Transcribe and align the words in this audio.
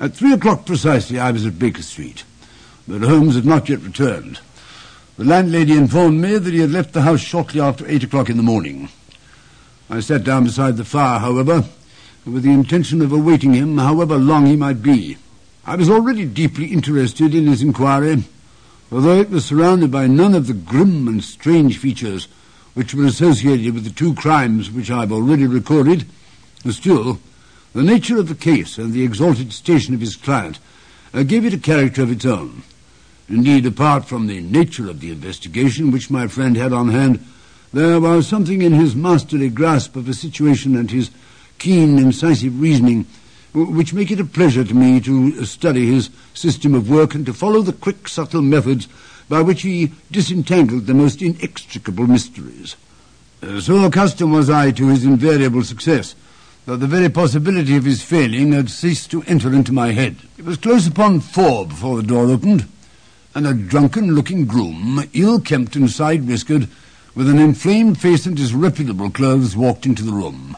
At 0.00 0.14
three 0.14 0.32
o'clock 0.32 0.66
precisely, 0.66 1.20
I 1.20 1.30
was 1.30 1.46
at 1.46 1.58
Baker 1.58 1.82
Street, 1.82 2.24
but 2.88 3.02
Holmes 3.02 3.36
had 3.36 3.44
not 3.44 3.68
yet 3.68 3.82
returned. 3.82 4.40
The 5.16 5.24
landlady 5.24 5.76
informed 5.76 6.20
me 6.20 6.38
that 6.38 6.52
he 6.52 6.60
had 6.60 6.72
left 6.72 6.92
the 6.92 7.02
house 7.02 7.20
shortly 7.20 7.60
after 7.60 7.86
eight 7.86 8.02
o'clock 8.02 8.28
in 8.28 8.36
the 8.36 8.42
morning. 8.42 8.88
I 9.88 10.00
sat 10.00 10.24
down 10.24 10.44
beside 10.44 10.76
the 10.76 10.84
fire, 10.84 11.20
however, 11.20 11.64
with 12.24 12.42
the 12.42 12.50
intention 12.50 13.00
of 13.02 13.12
awaiting 13.12 13.52
him, 13.52 13.78
however 13.78 14.16
long 14.16 14.46
he 14.46 14.56
might 14.56 14.82
be. 14.82 15.18
I 15.64 15.76
was 15.76 15.90
already 15.90 16.24
deeply 16.24 16.66
interested 16.66 17.34
in 17.34 17.46
his 17.46 17.62
inquiry, 17.62 18.24
although 18.90 19.20
it 19.20 19.30
was 19.30 19.44
surrounded 19.44 19.92
by 19.92 20.06
none 20.08 20.34
of 20.34 20.46
the 20.48 20.54
grim 20.54 21.06
and 21.06 21.22
strange 21.22 21.78
features 21.78 22.26
which 22.74 22.94
were 22.94 23.04
associated 23.04 23.74
with 23.74 23.84
the 23.84 23.90
two 23.90 24.14
crimes 24.14 24.70
which 24.70 24.90
I 24.90 25.00
have 25.00 25.12
already 25.12 25.46
recorded. 25.46 26.06
Still, 26.70 27.20
the 27.72 27.82
nature 27.82 28.18
of 28.18 28.28
the 28.28 28.34
case 28.34 28.78
and 28.78 28.92
the 28.92 29.04
exalted 29.04 29.52
station 29.52 29.94
of 29.94 30.00
his 30.00 30.16
client 30.16 30.58
uh, 31.14 31.22
gave 31.22 31.44
it 31.44 31.54
a 31.54 31.58
character 31.58 32.02
of 32.02 32.10
its 32.10 32.26
own. 32.26 32.62
Indeed, 33.28 33.66
apart 33.66 34.04
from 34.04 34.26
the 34.26 34.40
nature 34.40 34.90
of 34.90 35.00
the 35.00 35.10
investigation 35.10 35.90
which 35.90 36.10
my 36.10 36.26
friend 36.26 36.56
had 36.56 36.72
on 36.72 36.90
hand, 36.90 37.24
there 37.72 38.00
was 38.00 38.28
something 38.28 38.60
in 38.60 38.72
his 38.72 38.94
masterly 38.94 39.48
grasp 39.48 39.96
of 39.96 40.08
a 40.08 40.14
situation 40.14 40.76
and 40.76 40.90
his 40.90 41.10
keen, 41.58 41.98
incisive 41.98 42.60
reasoning 42.60 43.06
which 43.54 43.92
make 43.92 44.10
it 44.10 44.20
a 44.20 44.24
pleasure 44.24 44.64
to 44.64 44.74
me 44.74 45.00
to 45.00 45.44
study 45.44 45.86
his 45.86 46.10
system 46.32 46.74
of 46.74 46.88
work 46.88 47.14
and 47.14 47.26
to 47.26 47.34
follow 47.34 47.60
the 47.60 47.72
quick, 47.72 48.08
subtle 48.08 48.40
methods 48.40 48.88
by 49.28 49.42
which 49.42 49.62
he 49.62 49.92
disentangled 50.10 50.86
the 50.86 50.94
most 50.94 51.20
inextricable 51.20 52.06
mysteries. 52.06 52.76
Uh, 53.42 53.60
so 53.60 53.84
accustomed 53.84 54.32
was 54.32 54.48
I 54.48 54.70
to 54.72 54.88
his 54.88 55.04
invariable 55.04 55.62
success 55.62 56.14
that 56.66 56.76
the 56.76 56.86
very 56.86 57.08
possibility 57.08 57.76
of 57.76 57.84
his 57.84 58.02
failing 58.02 58.52
had 58.52 58.70
ceased 58.70 59.10
to 59.10 59.22
enter 59.24 59.52
into 59.52 59.72
my 59.72 59.92
head. 59.92 60.16
It 60.38 60.44
was 60.44 60.56
close 60.56 60.86
upon 60.86 61.20
four 61.20 61.66
before 61.66 61.96
the 61.96 62.06
door 62.06 62.26
opened, 62.26 62.68
and 63.34 63.46
a 63.46 63.54
drunken-looking 63.54 64.46
groom, 64.46 65.08
ill-kempt 65.12 65.74
and 65.74 65.90
side-whiskered, 65.90 66.68
with 67.14 67.28
an 67.28 67.38
inflamed 67.38 68.00
face 68.00 68.26
and 68.26 68.36
disreputable 68.36 69.10
clothes, 69.10 69.56
walked 69.56 69.86
into 69.86 70.04
the 70.04 70.12
room. 70.12 70.56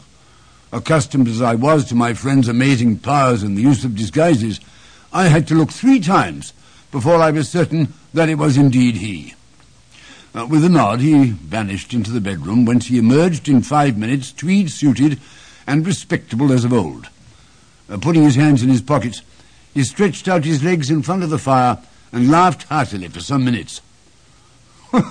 Accustomed 0.71 1.27
as 1.27 1.41
I 1.41 1.55
was 1.55 1.85
to 1.85 1.95
my 1.95 2.13
friend's 2.13 2.47
amazing 2.47 2.99
powers 2.99 3.43
in 3.43 3.55
the 3.55 3.61
use 3.61 3.83
of 3.83 3.95
disguises, 3.95 4.59
I 5.11 5.27
had 5.27 5.47
to 5.47 5.55
look 5.55 5.71
three 5.71 5.99
times 5.99 6.53
before 6.91 7.15
I 7.15 7.31
was 7.31 7.49
certain 7.49 7.93
that 8.13 8.29
it 8.29 8.35
was 8.35 8.57
indeed 8.57 8.97
he. 8.97 9.33
Uh, 10.35 10.45
with 10.45 10.65
a 10.65 10.69
nod, 10.69 10.99
he 10.99 11.29
vanished 11.31 11.93
into 11.93 12.11
the 12.11 12.21
bedroom, 12.21 12.65
whence 12.65 12.87
he 12.87 12.97
emerged 12.97 13.47
in 13.47 13.61
five 13.61 13.97
minutes, 13.97 14.33
tweed-suited 14.33 15.19
and 15.67 15.85
respectable 15.85 16.51
as 16.51 16.65
of 16.65 16.73
old. 16.73 17.09
Uh, 17.89 17.97
putting 17.97 18.23
his 18.23 18.35
hands 18.35 18.63
in 18.63 18.69
his 18.69 18.81
pockets, 18.81 19.21
he 19.73 19.83
stretched 19.83 20.27
out 20.27 20.45
his 20.45 20.63
legs 20.63 20.89
in 20.89 21.01
front 21.01 21.23
of 21.23 21.29
the 21.29 21.37
fire 21.37 21.77
and 22.11 22.31
laughed 22.31 22.63
heartily 22.63 23.07
for 23.07 23.19
some 23.19 23.43
minutes. 23.45 23.81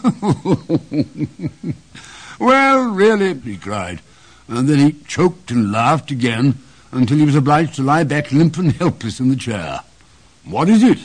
well, 2.40 2.88
really, 2.90 3.34
he 3.40 3.56
cried, 3.56 4.00
and 4.48 4.68
then 4.68 4.78
he 4.78 4.92
choked 5.06 5.50
and 5.50 5.70
laughed 5.70 6.10
again 6.10 6.58
until 6.92 7.18
he 7.18 7.24
was 7.24 7.34
obliged 7.34 7.74
to 7.74 7.82
lie 7.82 8.04
back 8.04 8.32
limp 8.32 8.56
and 8.56 8.72
helpless 8.72 9.20
in 9.20 9.28
the 9.28 9.36
chair. 9.36 9.80
What 10.44 10.68
is 10.68 10.82
it? 10.82 10.98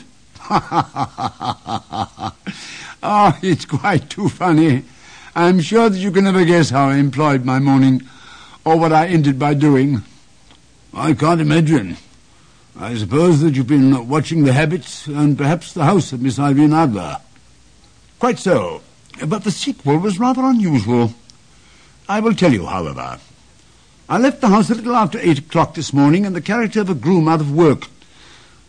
oh, 3.02 3.38
it's 3.42 3.64
quite 3.64 4.08
too 4.10 4.28
funny. 4.28 4.84
I'm 5.34 5.60
sure 5.60 5.88
that 5.88 5.98
you 5.98 6.10
can 6.10 6.24
never 6.24 6.44
guess 6.44 6.70
how 6.70 6.88
I 6.88 6.96
employed 6.96 7.44
my 7.44 7.58
morning 7.58 8.02
or 8.64 8.78
what 8.78 8.92
I 8.92 9.06
ended 9.06 9.38
by 9.38 9.54
doing. 9.54 10.02
I 10.92 11.14
can't 11.14 11.40
imagine. 11.40 11.96
I 12.78 12.96
suppose 12.96 13.40
that 13.40 13.54
you've 13.54 13.66
been 13.66 14.08
watching 14.08 14.44
the 14.44 14.52
habits 14.52 15.06
and 15.06 15.36
perhaps 15.36 15.72
the 15.72 15.84
house 15.84 16.12
of 16.12 16.22
Miss 16.22 16.38
Irene 16.38 16.72
Adler. 16.72 17.18
Quite 18.18 18.38
so. 18.38 18.82
But 19.26 19.44
the 19.44 19.50
sequel 19.50 19.98
was 19.98 20.18
rather 20.18 20.42
unusual. 20.42 21.12
I 22.08 22.20
will 22.20 22.34
tell 22.34 22.52
you, 22.52 22.66
however. 22.66 23.18
I 24.08 24.18
left 24.18 24.40
the 24.40 24.48
house 24.48 24.70
a 24.70 24.74
little 24.74 24.96
after 24.96 25.18
eight 25.20 25.38
o'clock 25.38 25.74
this 25.74 25.92
morning 25.92 26.24
in 26.24 26.32
the 26.32 26.40
character 26.40 26.80
of 26.80 26.90
a 26.90 26.94
groom 26.94 27.28
out 27.28 27.40
of 27.40 27.54
work. 27.54 27.86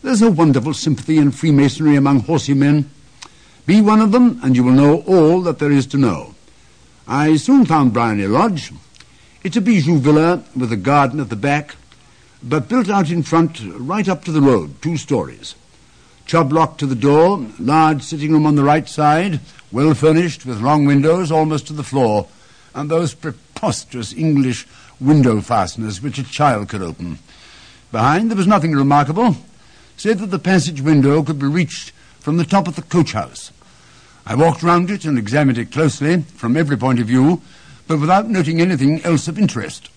There's 0.02 0.22
a 0.22 0.30
wonderful 0.30 0.74
sympathy 0.74 1.18
in 1.18 1.32
Freemasonry 1.32 1.96
among 1.96 2.20
horsey 2.20 2.54
men. 2.54 2.90
Be 3.66 3.80
one 3.80 4.00
of 4.00 4.12
them, 4.12 4.40
and 4.42 4.56
you 4.56 4.64
will 4.64 4.72
know 4.72 5.02
all 5.02 5.40
that 5.42 5.58
there 5.58 5.70
is 5.70 5.86
to 5.88 5.96
know. 5.96 6.34
I 7.06 7.36
soon 7.36 7.64
found 7.66 7.92
Briony 7.92 8.26
Lodge, 8.26 8.72
it's 9.44 9.56
a 9.56 9.60
bijou 9.60 9.98
villa 9.98 10.42
with 10.56 10.72
a 10.72 10.76
garden 10.76 11.20
at 11.20 11.28
the 11.28 11.36
back, 11.36 11.74
but 12.42 12.68
built 12.68 12.88
out 12.88 13.10
in 13.10 13.22
front 13.22 13.60
right 13.74 14.08
up 14.08 14.24
to 14.24 14.32
the 14.32 14.40
road, 14.40 14.80
two 14.80 14.96
stories. 14.96 15.54
Chubb 16.26 16.52
lock 16.52 16.78
to 16.78 16.86
the 16.86 16.94
door, 16.94 17.44
large 17.58 18.02
sitting 18.02 18.32
room 18.32 18.46
on 18.46 18.54
the 18.54 18.64
right 18.64 18.88
side, 18.88 19.40
well 19.72 19.94
furnished 19.94 20.46
with 20.46 20.60
long 20.60 20.86
windows 20.86 21.32
almost 21.32 21.66
to 21.66 21.72
the 21.72 21.82
floor, 21.82 22.28
and 22.74 22.90
those 22.90 23.14
preposterous 23.14 24.12
English 24.12 24.66
window 25.00 25.40
fasteners 25.40 26.00
which 26.00 26.18
a 26.18 26.24
child 26.24 26.68
could 26.68 26.82
open. 26.82 27.18
Behind 27.90 28.30
there 28.30 28.36
was 28.36 28.46
nothing 28.46 28.72
remarkable, 28.72 29.36
save 29.96 30.20
that 30.20 30.30
the 30.30 30.38
passage 30.38 30.80
window 30.80 31.22
could 31.22 31.38
be 31.38 31.46
reached 31.46 31.90
from 32.20 32.36
the 32.36 32.44
top 32.44 32.68
of 32.68 32.76
the 32.76 32.82
coach 32.82 33.12
house. 33.12 33.50
I 34.24 34.36
walked 34.36 34.62
round 34.62 34.88
it 34.90 35.04
and 35.04 35.18
examined 35.18 35.58
it 35.58 35.72
closely 35.72 36.22
from 36.22 36.56
every 36.56 36.76
point 36.76 37.00
of 37.00 37.08
view, 37.08 37.42
but 37.92 38.00
without 38.00 38.26
noting 38.26 38.58
anything 38.58 39.02
else 39.04 39.28
of 39.28 39.38
interest. 39.38 39.90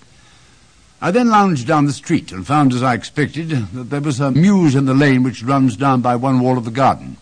I 1.02 1.12
then 1.12 1.30
lounged 1.30 1.66
down 1.66 1.86
the 1.86 1.94
street 1.94 2.34
and 2.34 2.46
found, 2.46 2.74
as 2.74 2.84
I 2.84 2.94
expected, 2.94 3.52
that 3.52 3.90
there 3.90 4.02
was 4.02 4.20
a 4.20 4.32
mews 4.32 4.76
in 4.76 4.84
the 4.84 4.94
lane 4.94 5.24
which 5.24 5.42
runs 5.42 5.78
down 5.78 6.02
by 6.02 6.18
one 6.18 6.42
wall 6.42 6.58
of 6.58 6.66
the 6.66 6.72
garden. 6.72 7.16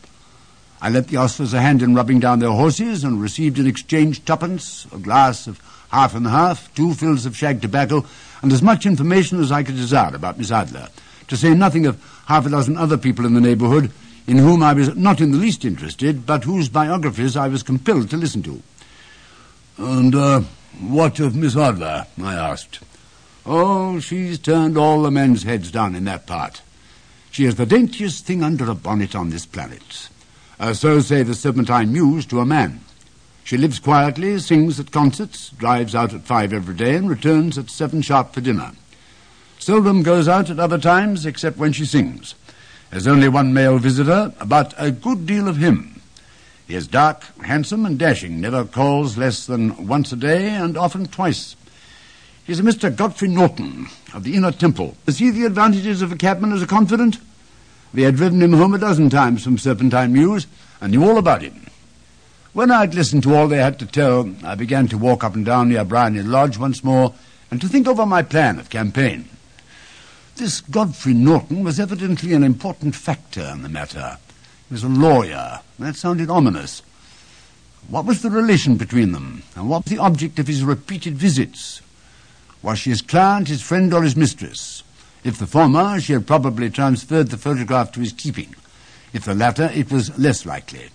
I 0.82 0.90
lent 0.90 1.10
the 1.10 1.18
ostlers 1.18 1.54
a 1.54 1.62
hand 1.62 1.84
in 1.84 1.94
rubbing 1.94 2.20
down 2.20 2.40
their 2.40 2.50
horses 2.50 3.04
and 3.04 3.22
received 3.22 3.60
in 3.60 3.68
exchange 3.68 4.26
twopence, 4.26 4.88
a 4.92 4.98
glass 4.98 5.46
of 5.46 5.62
half 5.92 6.16
and 6.16 6.26
half, 6.26 6.74
two 6.74 6.96
fills 6.96 7.28
of 7.28 7.38
shag 7.38 7.62
tobacco, 7.62 8.04
and 8.42 8.52
as 8.52 8.64
much 8.64 8.88
information 8.88 9.40
as 9.40 9.52
I 9.52 9.62
could 9.62 9.76
desire 9.76 10.16
about 10.16 10.40
Miss 10.40 10.50
Adler, 10.50 10.90
to 11.28 11.38
say 11.38 11.54
nothing 11.54 11.86
of 11.86 12.02
half 12.26 12.48
a 12.48 12.50
dozen 12.50 12.78
other 12.78 12.98
people 12.98 13.28
in 13.28 13.36
the 13.36 13.42
neighbourhood 13.42 13.92
in 14.26 14.40
whom 14.40 14.64
I 14.64 14.74
was 14.74 14.96
not 14.96 15.22
in 15.22 15.30
the 15.30 15.38
least 15.38 15.66
interested, 15.66 16.26
but 16.26 16.46
whose 16.46 16.68
biographies 16.68 17.38
I 17.38 17.48
was 17.48 17.62
compelled 17.62 18.10
to 18.10 18.18
listen 18.18 18.42
to. 18.42 18.64
And 19.78 20.16
uh, 20.16 20.42
what 20.80 21.20
of 21.20 21.36
Miss 21.36 21.56
Adler? 21.56 22.06
I 22.22 22.34
asked. 22.34 22.80
Oh, 23.46 24.00
she's 24.00 24.40
turned 24.40 24.78
all 24.78 25.02
the 25.02 25.12
men's 25.12 25.44
heads 25.44 25.72
down 25.72 25.96
in 25.96 26.06
that 26.06 26.26
part. 26.26 26.62
She 27.32 27.46
is 27.46 27.56
the 27.56 27.66
daintiest 27.66 28.26
thing 28.26 28.44
under 28.44 28.70
a 28.70 28.76
bonnet 28.76 29.16
on 29.16 29.30
this 29.30 29.46
planet. 29.46 30.10
Uh, 30.60 30.74
so 30.74 31.00
say 31.00 31.24
the 31.24 31.34
Serpentine 31.34 31.92
Mews 31.92 32.26
to 32.28 32.40
a 32.40 32.46
man. 32.46 32.82
She 33.44 33.58
lives 33.58 33.80
quietly, 33.80 34.40
sings 34.40 34.80
at 34.80 34.92
concerts, 34.92 35.50
drives 35.50 35.94
out 35.96 36.14
at 36.14 36.22
five 36.22 36.54
every 36.54 36.76
day, 36.76 36.96
and 36.96 37.10
returns 37.10 37.58
at 37.58 37.70
seven 37.70 38.02
sharp 38.02 38.34
for 38.34 38.42
dinner. 38.42 38.72
Seldom 39.60 40.04
goes 40.04 40.28
out 40.28 40.50
at 40.50 40.60
other 40.60 40.78
times 40.78 41.26
except 41.26 41.58
when 41.58 41.74
she 41.74 41.86
sings. 41.86 42.36
Has 42.92 43.08
only 43.08 43.28
one 43.28 43.54
male 43.54 43.80
visitor, 43.80 44.34
but 44.46 44.74
a 44.78 44.92
good 44.92 45.26
deal 45.26 45.48
of 45.48 45.58
him. 45.58 45.93
He 46.74 46.78
is 46.78 46.88
dark, 46.88 47.26
handsome, 47.44 47.86
and 47.86 48.00
dashing, 48.00 48.42
never 48.42 48.66
calls 48.66 49.16
less 49.16 49.46
than 49.46 49.86
once 49.86 50.12
a 50.12 50.16
day, 50.16 50.50
and 50.50 50.76
often 50.76 51.06
twice. 51.06 51.56
He 52.46 52.52
is 52.52 52.60
a 52.60 52.64
Mr. 52.64 52.90
Godfrey 52.90 53.28
Norton 53.28 53.90
of 54.12 54.24
the 54.24 54.34
Inner 54.34 54.52
Temple. 54.52 54.98
To 55.06 55.12
see 55.12 55.30
the 55.30 55.46
advantages 55.46 56.02
of 56.02 56.12
a 56.12 56.16
cabman 56.16 56.52
as 56.52 56.64
a 56.64 56.66
confidant? 56.66 57.20
They 57.94 58.02
had 58.02 58.16
driven 58.16 58.42
him 58.42 58.54
home 58.54 58.74
a 58.74 58.80
dozen 58.80 59.12
times 59.12 59.44
from 59.44 59.60
Serpentine 59.60 60.14
Mews, 60.14 60.48
and 60.82 60.92
knew 60.92 61.08
all 61.08 61.20
about 61.20 61.44
him. 61.44 61.68
When 62.54 62.72
I'd 62.72 62.96
listened 62.96 63.22
to 63.22 63.36
all 63.36 63.48
they 63.48 63.58
had 63.58 63.78
to 63.78 63.86
tell, 63.86 64.34
I 64.44 64.56
began 64.56 64.88
to 64.88 64.98
walk 64.98 65.24
up 65.24 65.36
and 65.36 65.46
down 65.46 65.70
near 65.70 65.86
Briony 65.86 66.24
Lodge 66.24 66.58
once 66.58 66.84
more, 66.84 67.14
and 67.52 67.62
to 67.62 67.68
think 67.68 67.88
over 67.88 68.08
my 68.08 68.24
plan 68.24 68.58
of 68.58 68.72
campaign. 68.72 69.30
This 70.38 70.60
Godfrey 70.62 71.14
Norton 71.14 71.64
was 71.64 71.80
evidently 71.80 72.34
an 72.34 72.44
important 72.44 72.96
factor 72.96 73.48
in 73.54 73.62
the 73.62 73.70
matter. 73.70 74.18
Was 74.74 74.84
a 74.84 74.90
lawyer. 74.90 75.60
That 75.78 75.96
sounded 75.96 76.32
ominous. 76.32 76.82
What 77.90 78.06
was 78.06 78.24
the 78.24 78.32
relation 78.32 78.76
between 78.76 79.12
them, 79.12 79.44
and 79.56 79.70
what 79.70 79.86
was 79.86 79.92
the 79.92 80.02
object 80.02 80.40
of 80.40 80.48
his 80.48 80.64
repeated 80.64 81.14
visits? 81.14 81.84
Was 82.64 82.80
she 82.80 82.90
his 82.90 83.04
client, 83.04 83.50
his 83.50 83.62
friend, 83.62 83.94
or 83.94 84.02
his 84.02 84.16
mistress? 84.16 84.82
If 85.24 85.38
the 85.38 85.46
former, 85.46 86.02
she 86.02 86.14
had 86.14 86.26
probably 86.26 86.72
transferred 86.72 87.28
the 87.28 87.38
photograph 87.38 87.92
to 87.92 88.00
his 88.00 88.14
keeping. 88.14 88.56
If 89.14 89.26
the 89.26 89.36
latter, 89.36 89.70
it 89.76 89.92
was 89.92 90.18
less 90.18 90.44
likely. 90.44 90.90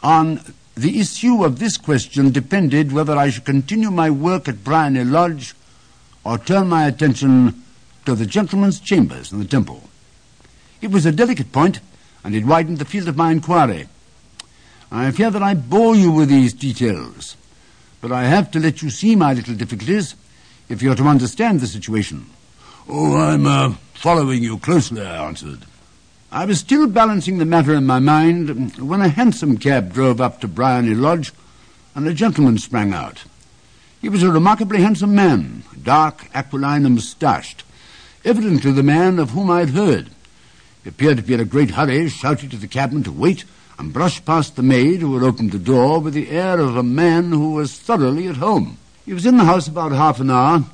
On 0.00 0.40
the 0.76 1.00
issue 1.00 1.44
of 1.44 1.58
this 1.58 1.76
question 1.76 2.30
depended 2.30 2.92
whether 2.92 3.16
I 3.16 3.30
should 3.30 3.44
continue 3.44 3.90
my 3.90 4.10
work 4.10 4.46
at 4.46 4.62
Briony 4.62 5.02
Lodge 5.02 5.56
or 6.22 6.38
turn 6.38 6.68
my 6.68 6.86
attention 6.86 7.64
to 8.06 8.14
the 8.14 8.26
gentleman's 8.26 8.78
chambers 8.78 9.32
in 9.32 9.40
the 9.40 9.44
temple. 9.44 9.82
It 10.80 10.92
was 10.92 11.04
a 11.04 11.10
delicate 11.10 11.50
point, 11.50 11.80
and 12.24 12.34
it 12.34 12.44
widened 12.44 12.78
the 12.78 12.84
field 12.84 13.08
of 13.08 13.16
my 13.16 13.32
inquiry. 13.32 13.88
I 14.90 15.10
fear 15.10 15.30
that 15.30 15.42
I 15.42 15.54
bore 15.54 15.94
you 15.94 16.10
with 16.10 16.28
these 16.28 16.52
details, 16.52 17.36
but 18.00 18.12
I 18.12 18.24
have 18.24 18.50
to 18.52 18.60
let 18.60 18.82
you 18.82 18.90
see 18.90 19.16
my 19.16 19.34
little 19.34 19.54
difficulties 19.54 20.14
if 20.68 20.82
you're 20.82 20.94
to 20.94 21.04
understand 21.04 21.60
the 21.60 21.66
situation. 21.66 22.26
Oh, 22.88 23.16
I'm 23.18 23.46
uh, 23.46 23.74
following 23.94 24.42
you 24.42 24.58
closely, 24.58 25.02
I 25.02 25.26
answered. 25.26 25.60
I 26.30 26.44
was 26.44 26.60
still 26.60 26.86
balancing 26.86 27.38
the 27.38 27.44
matter 27.44 27.74
in 27.74 27.86
my 27.86 27.98
mind 27.98 28.76
when 28.78 29.00
a 29.00 29.08
hansom 29.08 29.56
cab 29.56 29.92
drove 29.92 30.20
up 30.20 30.40
to 30.40 30.48
Briony 30.48 30.94
Lodge 30.94 31.32
and 31.94 32.06
a 32.06 32.14
gentleman 32.14 32.58
sprang 32.58 32.92
out. 32.92 33.24
He 34.00 34.08
was 34.08 34.22
a 34.22 34.30
remarkably 34.30 34.80
handsome 34.80 35.14
man, 35.14 35.64
dark, 35.82 36.28
aquiline, 36.32 36.86
and 36.86 36.94
moustached, 36.94 37.64
evidently 38.24 38.72
the 38.72 38.82
man 38.82 39.18
of 39.18 39.30
whom 39.30 39.50
I 39.50 39.60
had 39.60 39.70
heard. 39.70 40.10
He 40.82 40.90
appeared 40.90 41.16
to 41.18 41.22
be 41.22 41.34
in 41.34 41.40
a 41.40 41.44
great 41.44 41.70
hurry, 41.70 42.08
shouted 42.08 42.50
to 42.50 42.56
the 42.56 42.68
cabman 42.68 43.02
to 43.04 43.12
wait, 43.12 43.44
and 43.78 43.92
brushed 43.92 44.24
past 44.24 44.56
the 44.56 44.62
maid 44.62 45.00
who 45.00 45.14
had 45.14 45.22
opened 45.22 45.52
the 45.52 45.58
door 45.58 46.00
with 46.00 46.14
the 46.14 46.30
air 46.30 46.58
of 46.58 46.76
a 46.76 46.82
man 46.82 47.30
who 47.30 47.52
was 47.52 47.78
thoroughly 47.78 48.26
at 48.26 48.36
home. 48.36 48.78
He 49.04 49.14
was 49.14 49.26
in 49.26 49.36
the 49.36 49.44
house 49.44 49.68
about 49.68 49.92
half 49.92 50.20
an 50.20 50.30
hour, 50.30 50.64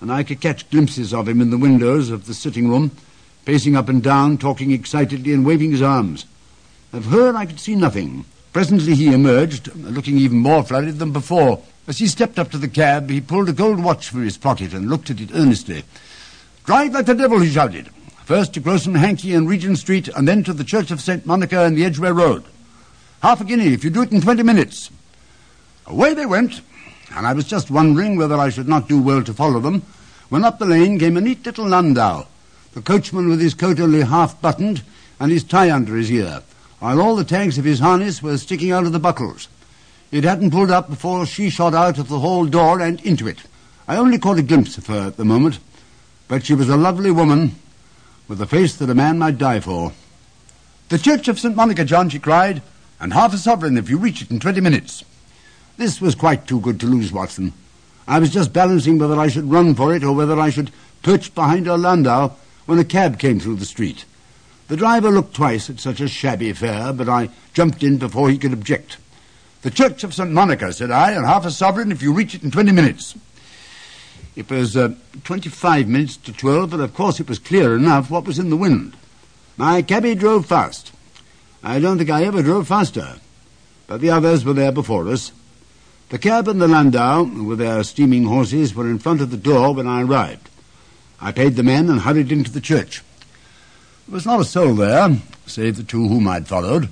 and 0.00 0.12
I 0.12 0.22
could 0.22 0.40
catch 0.40 0.70
glimpses 0.70 1.12
of 1.12 1.28
him 1.28 1.40
in 1.40 1.50
the 1.50 1.58
windows 1.58 2.10
of 2.10 2.26
the 2.26 2.34
sitting 2.34 2.68
room, 2.68 2.90
pacing 3.44 3.76
up 3.76 3.88
and 3.88 4.02
down, 4.02 4.38
talking 4.38 4.70
excitedly 4.70 5.32
and 5.32 5.44
waving 5.44 5.72
his 5.72 5.82
arms. 5.82 6.26
Of 6.92 7.06
her 7.06 7.34
I 7.36 7.46
could 7.46 7.60
see 7.60 7.74
nothing. 7.74 8.24
Presently 8.52 8.94
he 8.94 9.12
emerged, 9.12 9.74
looking 9.76 10.18
even 10.18 10.38
more 10.38 10.62
flurried 10.62 10.98
than 10.98 11.12
before. 11.12 11.62
As 11.86 11.98
he 11.98 12.06
stepped 12.06 12.38
up 12.38 12.50
to 12.50 12.58
the 12.58 12.68
cab, 12.68 13.10
he 13.10 13.20
pulled 13.20 13.48
a 13.48 13.52
gold 13.52 13.82
watch 13.82 14.08
from 14.08 14.24
his 14.24 14.36
pocket 14.36 14.72
and 14.72 14.88
looked 14.88 15.10
at 15.10 15.20
it 15.20 15.30
earnestly. 15.32 15.84
Drive 16.64 16.92
like 16.92 17.06
the 17.06 17.14
devil, 17.14 17.40
he 17.40 17.50
shouted. 17.50 17.88
First 18.30 18.54
to 18.54 18.60
Gross 18.60 18.84
& 18.84 18.86
Hankey 18.86 19.34
and 19.34 19.48
Regent 19.48 19.76
Street, 19.76 20.06
and 20.06 20.28
then 20.28 20.44
to 20.44 20.52
the 20.52 20.62
Church 20.62 20.92
of 20.92 21.00
St. 21.00 21.26
Monica 21.26 21.64
and 21.64 21.76
the 21.76 21.84
Edgware 21.84 22.14
Road. 22.14 22.44
Half 23.24 23.40
a 23.40 23.44
guinea 23.44 23.72
if 23.72 23.82
you 23.82 23.90
do 23.90 24.02
it 24.02 24.12
in 24.12 24.20
twenty 24.20 24.44
minutes. 24.44 24.88
Away 25.88 26.14
they 26.14 26.26
went, 26.26 26.60
and 27.12 27.26
I 27.26 27.32
was 27.32 27.44
just 27.44 27.72
wondering 27.72 28.16
whether 28.16 28.36
I 28.36 28.50
should 28.50 28.68
not 28.68 28.86
do 28.86 29.02
well 29.02 29.24
to 29.24 29.34
follow 29.34 29.58
them, 29.58 29.82
when 30.28 30.44
up 30.44 30.60
the 30.60 30.64
lane 30.64 30.96
came 30.96 31.16
a 31.16 31.20
neat 31.20 31.44
little 31.44 31.66
landau, 31.66 32.28
the 32.72 32.82
coachman 32.82 33.28
with 33.28 33.40
his 33.40 33.52
coat 33.52 33.80
only 33.80 34.02
half 34.02 34.40
buttoned 34.40 34.84
and 35.18 35.32
his 35.32 35.42
tie 35.42 35.72
under 35.72 35.96
his 35.96 36.12
ear, 36.12 36.44
while 36.78 37.00
all 37.00 37.16
the 37.16 37.24
tags 37.24 37.58
of 37.58 37.64
his 37.64 37.80
harness 37.80 38.22
were 38.22 38.38
sticking 38.38 38.70
out 38.70 38.86
of 38.86 38.92
the 38.92 39.00
buckles. 39.00 39.48
It 40.12 40.22
hadn't 40.22 40.52
pulled 40.52 40.70
up 40.70 40.88
before 40.88 41.26
she 41.26 41.50
shot 41.50 41.74
out 41.74 41.98
of 41.98 42.08
the 42.08 42.20
hall 42.20 42.46
door 42.46 42.80
and 42.80 43.00
into 43.00 43.26
it. 43.26 43.42
I 43.88 43.96
only 43.96 44.20
caught 44.20 44.38
a 44.38 44.42
glimpse 44.42 44.78
of 44.78 44.86
her 44.86 45.08
at 45.08 45.16
the 45.16 45.24
moment, 45.24 45.58
but 46.28 46.46
she 46.46 46.54
was 46.54 46.68
a 46.68 46.76
lovely 46.76 47.10
woman 47.10 47.56
with 48.30 48.40
a 48.40 48.46
face 48.46 48.76
that 48.76 48.88
a 48.88 48.94
man 48.94 49.18
might 49.18 49.38
die 49.38 49.58
for. 49.58 49.92
The 50.88 50.98
Church 50.98 51.26
of 51.26 51.40
St. 51.40 51.56
Monica, 51.56 51.84
John, 51.84 52.08
she 52.08 52.20
cried, 52.20 52.62
and 53.00 53.12
half 53.12 53.34
a 53.34 53.38
sovereign 53.38 53.76
if 53.76 53.90
you 53.90 53.98
reach 53.98 54.22
it 54.22 54.30
in 54.30 54.38
twenty 54.38 54.60
minutes. 54.60 55.04
This 55.76 56.00
was 56.00 56.14
quite 56.14 56.46
too 56.46 56.60
good 56.60 56.78
to 56.78 56.86
lose, 56.86 57.10
Watson. 57.10 57.52
I 58.06 58.20
was 58.20 58.30
just 58.30 58.52
balancing 58.52 59.00
whether 59.00 59.18
I 59.18 59.26
should 59.26 59.50
run 59.50 59.74
for 59.74 59.92
it 59.96 60.04
or 60.04 60.12
whether 60.12 60.38
I 60.38 60.50
should 60.50 60.70
perch 61.02 61.34
behind 61.34 61.66
her 61.66 61.76
landau 61.76 62.30
when 62.66 62.78
a 62.78 62.84
cab 62.84 63.18
came 63.18 63.40
through 63.40 63.56
the 63.56 63.64
street. 63.64 64.04
The 64.68 64.76
driver 64.76 65.10
looked 65.10 65.34
twice 65.34 65.68
at 65.68 65.80
such 65.80 66.00
a 66.00 66.06
shabby 66.06 66.52
fare, 66.52 66.92
but 66.92 67.08
I 67.08 67.30
jumped 67.52 67.82
in 67.82 67.98
before 67.98 68.30
he 68.30 68.38
could 68.38 68.52
object. 68.52 68.98
The 69.62 69.72
Church 69.72 70.04
of 70.04 70.14
St. 70.14 70.30
Monica, 70.30 70.72
said 70.72 70.92
I, 70.92 71.10
and 71.12 71.26
half 71.26 71.44
a 71.44 71.50
sovereign 71.50 71.90
if 71.90 72.00
you 72.00 72.12
reach 72.12 72.36
it 72.36 72.44
in 72.44 72.52
twenty 72.52 72.70
minutes. 72.70 73.16
It 74.40 74.48
was 74.48 74.74
uh, 74.74 74.94
25 75.24 75.86
minutes 75.86 76.16
to 76.16 76.32
12, 76.32 76.70
but 76.70 76.80
of 76.80 76.94
course 76.94 77.20
it 77.20 77.28
was 77.28 77.38
clear 77.38 77.76
enough 77.76 78.10
what 78.10 78.24
was 78.24 78.38
in 78.38 78.48
the 78.48 78.56
wind. 78.56 78.96
My 79.58 79.82
cabby 79.82 80.14
drove 80.14 80.46
fast. 80.46 80.92
I 81.62 81.78
don't 81.78 81.98
think 81.98 82.08
I 82.08 82.24
ever 82.24 82.42
drove 82.42 82.66
faster, 82.66 83.16
but 83.86 84.00
the 84.00 84.08
others 84.08 84.42
were 84.42 84.54
there 84.54 84.72
before 84.72 85.06
us. 85.08 85.32
The 86.08 86.16
cab 86.16 86.48
and 86.48 86.58
the 86.58 86.68
landau, 86.68 87.24
with 87.24 87.58
their 87.58 87.84
steaming 87.84 88.24
horses, 88.24 88.74
were 88.74 88.88
in 88.88 88.98
front 88.98 89.20
of 89.20 89.30
the 89.30 89.36
door 89.36 89.74
when 89.74 89.86
I 89.86 90.04
arrived. 90.04 90.48
I 91.20 91.32
paid 91.32 91.56
the 91.56 91.62
men 91.62 91.90
and 91.90 92.00
hurried 92.00 92.32
into 92.32 92.50
the 92.50 92.62
church. 92.62 93.02
There 94.08 94.14
was 94.14 94.24
not 94.24 94.40
a 94.40 94.44
soul 94.46 94.74
there, 94.74 95.18
save 95.44 95.76
the 95.76 95.82
two 95.82 96.08
whom 96.08 96.26
I'd 96.26 96.48
followed, 96.48 96.88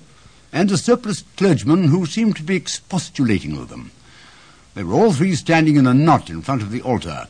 and 0.52 0.70
a 0.70 0.76
surpliced 0.76 1.24
clergyman 1.38 1.84
who 1.84 2.04
seemed 2.04 2.36
to 2.36 2.42
be 2.42 2.56
expostulating 2.56 3.58
with 3.58 3.70
them. 3.70 3.90
They 4.74 4.84
were 4.84 4.92
all 4.92 5.14
three 5.14 5.34
standing 5.34 5.76
in 5.76 5.86
a 5.86 5.94
knot 5.94 6.28
in 6.28 6.42
front 6.42 6.60
of 6.60 6.70
the 6.70 6.82
altar. 6.82 7.28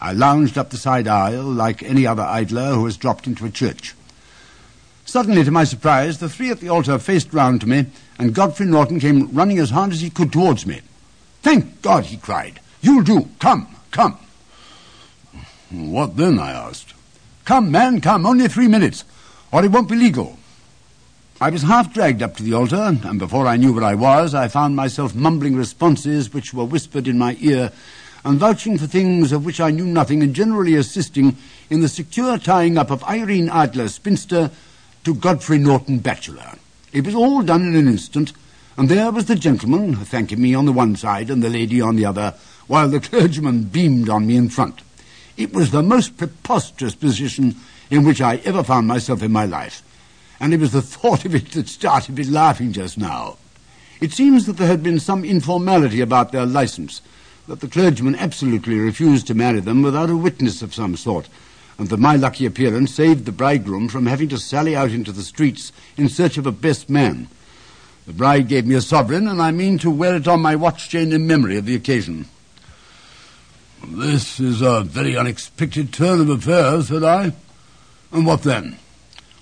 I 0.00 0.12
lounged 0.12 0.56
up 0.56 0.70
the 0.70 0.76
side 0.76 1.06
aisle 1.06 1.44
like 1.44 1.82
any 1.82 2.06
other 2.06 2.22
idler 2.22 2.74
who 2.74 2.86
has 2.86 2.96
dropped 2.96 3.26
into 3.26 3.44
a 3.44 3.50
church. 3.50 3.94
Suddenly, 5.04 5.44
to 5.44 5.50
my 5.50 5.64
surprise, 5.64 6.18
the 6.18 6.28
three 6.28 6.50
at 6.50 6.60
the 6.60 6.68
altar 6.68 6.98
faced 6.98 7.34
round 7.34 7.60
to 7.60 7.68
me, 7.68 7.86
and 8.18 8.34
Godfrey 8.34 8.66
Norton 8.66 9.00
came 9.00 9.32
running 9.32 9.58
as 9.58 9.70
hard 9.70 9.92
as 9.92 10.00
he 10.00 10.08
could 10.08 10.32
towards 10.32 10.66
me. 10.66 10.80
Thank 11.42 11.82
God, 11.82 12.04
he 12.06 12.16
cried. 12.16 12.60
You'll 12.80 13.02
do. 13.02 13.28
Come, 13.38 13.66
come. 13.90 14.18
What 15.70 16.16
then? 16.16 16.38
I 16.38 16.52
asked. 16.52 16.94
Come, 17.44 17.70
man, 17.70 18.00
come. 18.00 18.24
Only 18.24 18.48
three 18.48 18.68
minutes, 18.68 19.04
or 19.52 19.64
it 19.64 19.70
won't 19.70 19.88
be 19.88 19.96
legal. 19.96 20.38
I 21.40 21.50
was 21.50 21.62
half 21.62 21.92
dragged 21.92 22.22
up 22.22 22.36
to 22.36 22.42
the 22.42 22.52
altar, 22.52 22.96
and 23.02 23.18
before 23.18 23.46
I 23.46 23.56
knew 23.56 23.72
where 23.72 23.84
I 23.84 23.94
was, 23.94 24.34
I 24.34 24.48
found 24.48 24.76
myself 24.76 25.14
mumbling 25.14 25.56
responses 25.56 26.32
which 26.32 26.52
were 26.52 26.64
whispered 26.64 27.08
in 27.08 27.18
my 27.18 27.36
ear, 27.40 27.72
and 28.24 28.38
vouching 28.38 28.78
for 28.78 28.86
things 28.86 29.32
of 29.32 29.44
which 29.44 29.60
I 29.60 29.70
knew 29.70 29.86
nothing, 29.86 30.22
and 30.22 30.34
generally 30.34 30.74
assisting 30.74 31.36
in 31.68 31.80
the 31.80 31.88
secure 31.88 32.38
tying 32.38 32.78
up 32.78 32.90
of 32.90 33.04
Irene 33.04 33.48
Adler, 33.48 33.88
spinster, 33.88 34.50
to 35.04 35.14
Godfrey 35.14 35.58
Norton, 35.58 35.98
bachelor. 35.98 36.52
It 36.92 37.06
was 37.06 37.14
all 37.14 37.42
done 37.42 37.62
in 37.62 37.74
an 37.74 37.88
instant, 37.88 38.32
and 38.76 38.88
there 38.88 39.10
was 39.10 39.26
the 39.26 39.36
gentleman 39.36 39.96
thanking 39.96 40.40
me 40.40 40.54
on 40.54 40.66
the 40.66 40.72
one 40.72 40.96
side 40.96 41.30
and 41.30 41.42
the 41.42 41.48
lady 41.48 41.80
on 41.80 41.96
the 41.96 42.06
other, 42.06 42.34
while 42.66 42.88
the 42.88 43.00
clergyman 43.00 43.64
beamed 43.64 44.08
on 44.08 44.26
me 44.26 44.36
in 44.36 44.48
front. 44.48 44.82
It 45.36 45.52
was 45.52 45.70
the 45.70 45.82
most 45.82 46.16
preposterous 46.16 46.94
position 46.94 47.56
in 47.90 48.04
which 48.04 48.20
I 48.20 48.36
ever 48.44 48.62
found 48.62 48.86
myself 48.86 49.22
in 49.22 49.32
my 49.32 49.46
life 49.46 49.82
and 50.40 50.54
it 50.54 50.60
was 50.60 50.72
the 50.72 50.82
thought 50.82 51.24
of 51.24 51.34
it 51.34 51.52
that 51.52 51.68
started 51.68 52.16
me 52.16 52.24
laughing 52.24 52.72
just 52.72 52.98
now. 52.98 53.36
It 54.00 54.12
seems 54.12 54.46
that 54.46 54.56
there 54.56 54.66
had 54.66 54.82
been 54.82 54.98
some 54.98 55.24
informality 55.24 56.00
about 56.00 56.32
their 56.32 56.46
license, 56.46 57.02
that 57.50 57.58
the 57.58 57.66
clergyman 57.66 58.14
absolutely 58.14 58.78
refused 58.78 59.26
to 59.26 59.34
marry 59.34 59.58
them 59.58 59.82
without 59.82 60.08
a 60.08 60.16
witness 60.16 60.62
of 60.62 60.72
some 60.72 60.96
sort, 60.96 61.28
and 61.78 61.88
that 61.88 61.98
my 61.98 62.14
lucky 62.14 62.46
appearance 62.46 62.94
saved 62.94 63.24
the 63.24 63.32
bridegroom 63.32 63.88
from 63.88 64.06
having 64.06 64.28
to 64.28 64.38
sally 64.38 64.76
out 64.76 64.92
into 64.92 65.10
the 65.10 65.24
streets 65.24 65.72
in 65.96 66.08
search 66.08 66.38
of 66.38 66.46
a 66.46 66.52
best 66.52 66.88
man. 66.88 67.26
The 68.06 68.12
bride 68.12 68.46
gave 68.46 68.66
me 68.66 68.76
a 68.76 68.80
sovereign, 68.80 69.26
and 69.26 69.42
I 69.42 69.50
mean 69.50 69.78
to 69.78 69.90
wear 69.90 70.14
it 70.14 70.28
on 70.28 70.40
my 70.40 70.54
watch 70.54 70.88
chain 70.88 71.12
in 71.12 71.26
memory 71.26 71.56
of 71.56 71.66
the 71.66 71.74
occasion. 71.74 72.26
This 73.84 74.38
is 74.38 74.62
a 74.62 74.82
very 74.84 75.16
unexpected 75.16 75.92
turn 75.92 76.20
of 76.20 76.28
affairs, 76.28 76.86
said 76.86 77.02
I. 77.02 77.32
And 78.12 78.26
what 78.26 78.44
then? 78.44 78.76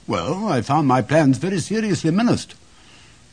Well, 0.06 0.49
I 0.49 0.62
found 0.62 0.88
my 0.88 1.02
plans 1.02 1.37
very 1.37 1.61
seriously 1.61 2.11
menaced. 2.11 2.54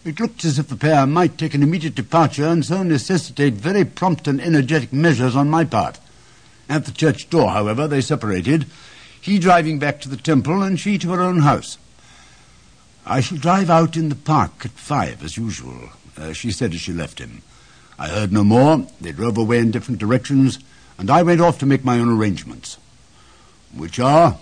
It 0.06 0.20
looked 0.20 0.46
as 0.46 0.60
if 0.60 0.68
the 0.68 0.76
pair 0.76 1.08
might 1.08 1.36
take 1.36 1.56
an 1.56 1.64
immediate 1.64 1.96
departure 1.96 2.46
and 2.46 2.64
so 2.64 2.84
necessitate 2.84 3.56
very 3.56 3.84
prompt 3.84 4.28
and 4.28 4.40
energetic 4.40 4.94
measures 4.94 5.36
on 5.36 5.50
my 5.50 5.66
part. 5.66 6.00
At 6.70 6.86
the 6.86 6.92
church 6.92 7.28
door, 7.32 7.50
however, 7.50 7.88
they 7.88 8.02
separated, 8.02 8.68
he 9.20 9.40
driving 9.40 9.80
back 9.80 10.00
to 10.02 10.10
the 10.10 10.16
temple 10.16 10.62
and 10.62 10.80
she 10.80 11.00
to 11.00 11.12
her 11.14 11.22
own 11.22 11.40
house. 11.40 11.80
I 13.04 13.20
shall 13.20 13.40
drive 13.40 13.72
out 13.72 13.98
in 13.98 14.10
the 14.10 14.16
park 14.16 14.64
at 14.64 14.72
five, 14.74 15.24
as 15.24 15.38
usual, 15.38 15.90
uh, 16.16 16.34
she 16.34 16.52
said 16.52 16.76
as 16.76 16.82
she 16.82 16.94
left 16.94 17.18
him. 17.18 17.42
I 17.98 18.10
heard 18.10 18.32
no 18.32 18.44
more. 18.44 18.86
They 19.02 19.12
drove 19.12 19.40
away 19.40 19.58
in 19.58 19.72
different 19.72 20.00
directions, 20.00 20.60
and 21.00 21.10
I 21.10 21.24
went 21.24 21.42
off 21.42 21.58
to 21.60 21.66
make 21.66 21.84
my 21.84 21.98
own 21.98 22.16
arrangements. 22.16 22.78
Which 23.74 24.00
are? 24.00 24.38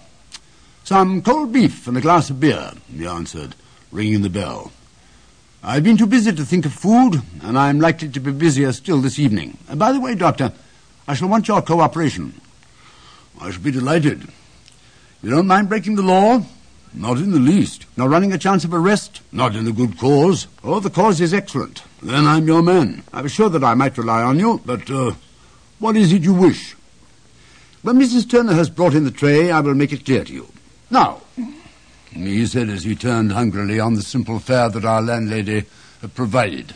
Some 0.83 1.21
cold 1.21 1.53
beef 1.53 1.87
and 1.87 1.97
a 1.97 2.01
glass 2.01 2.29
of 2.29 2.41
beer, 2.41 2.73
he 2.93 3.07
answered, 3.07 3.55
ringing 3.93 4.23
the 4.23 4.29
bell. 4.29 4.73
I've 5.65 5.83
been 5.85 5.95
too 5.95 6.07
busy 6.07 6.33
to 6.33 6.43
think 6.43 6.65
of 6.65 6.73
food, 6.73 7.21
and 7.41 7.57
I'm 7.57 7.79
likely 7.79 8.09
to 8.09 8.19
be 8.19 8.33
busier 8.33 8.73
still 8.73 8.99
this 8.99 9.17
evening. 9.17 9.57
Uh, 9.69 9.75
by 9.75 9.93
the 9.93 10.01
way, 10.01 10.13
Doctor, 10.13 10.51
I 11.07 11.13
shall 11.13 11.29
want 11.29 11.47
your 11.47 11.61
cooperation. 11.61 12.33
I 13.39 13.49
shall 13.49 13.61
be 13.61 13.71
delighted. 13.71 14.27
You 15.21 15.29
don't 15.29 15.47
mind 15.47 15.69
breaking 15.69 15.95
the 15.95 16.01
law? 16.01 16.43
Not 16.93 17.17
in 17.19 17.31
the 17.31 17.39
least. 17.39 17.85
Nor 17.95 18.09
running 18.09 18.33
a 18.33 18.37
chance 18.37 18.65
of 18.65 18.73
arrest? 18.73 19.21
Not 19.31 19.55
in 19.55 19.65
a 19.65 19.71
good 19.71 19.97
cause. 19.97 20.47
Oh, 20.65 20.81
the 20.81 20.89
cause 20.89 21.21
is 21.21 21.33
excellent. 21.33 21.81
Then 22.01 22.27
I'm 22.27 22.45
your 22.45 22.61
man. 22.61 23.03
I 23.13 23.21
was 23.21 23.31
sure 23.31 23.47
that 23.47 23.63
I 23.63 23.73
might 23.73 23.97
rely 23.97 24.21
on 24.21 24.39
you, 24.39 24.59
but 24.65 24.91
uh, 24.91 25.13
what 25.79 25.95
is 25.95 26.11
it 26.11 26.23
you 26.23 26.33
wish? 26.33 26.75
When 27.83 27.99
Mrs. 27.99 28.29
Turner 28.29 28.53
has 28.53 28.69
brought 28.69 28.95
in 28.95 29.05
the 29.05 29.11
tray, 29.11 29.49
I 29.49 29.61
will 29.61 29.75
make 29.75 29.93
it 29.93 30.03
clear 30.03 30.25
to 30.25 30.33
you. 30.33 30.47
Now, 30.91 31.21
he 32.15 32.45
said 32.45 32.69
as 32.69 32.83
he 32.83 32.95
turned 32.95 33.31
hungrily 33.31 33.79
on 33.79 33.95
the 33.95 34.01
simple 34.01 34.39
fare 34.39 34.69
that 34.69 34.85
our 34.85 35.01
landlady 35.01 35.65
had 36.01 36.13
provided, 36.15 36.75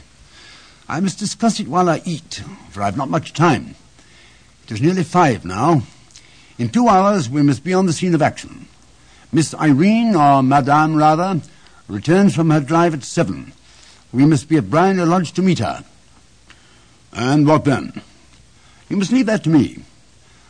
I 0.90 1.00
must 1.00 1.20
discuss 1.20 1.60
it 1.60 1.68
while 1.68 1.90
I 1.90 2.02
eat, 2.06 2.42
for 2.72 2.82
I've 2.82 2.98
not 2.98 3.10
much 3.10 3.34
time. 3.34 3.76
It 4.64 4.72
is 4.72 4.82
nearly 4.82 5.04
five 5.04 5.46
now. 5.46 5.84
In 6.58 6.70
two 6.70 6.88
hours 6.88 7.30
we 7.30 7.42
must 7.42 7.64
be 7.64 7.74
on 7.74 7.86
the 7.86 7.94
scene 7.94 8.16
of 8.16 8.22
action. 8.22 8.68
Miss 9.32 9.54
Irene, 9.54 10.16
or 10.16 10.42
Madame 10.42 10.96
rather, 10.96 11.42
returns 11.88 12.36
from 12.36 12.50
her 12.50 12.60
drive 12.60 12.94
at 12.94 13.04
seven. 13.04 13.54
We 14.12 14.26
must 14.26 14.48
be 14.48 14.58
at 14.58 14.70
Briony 14.70 15.04
Lodge 15.04 15.34
to 15.34 15.42
meet 15.42 15.60
her. 15.60 15.84
And 17.14 17.46
what 17.46 17.66
then? 17.66 18.02
You 18.90 18.98
must 18.98 19.12
leave 19.12 19.26
that 19.26 19.44
to 19.44 19.50
me. 19.50 19.84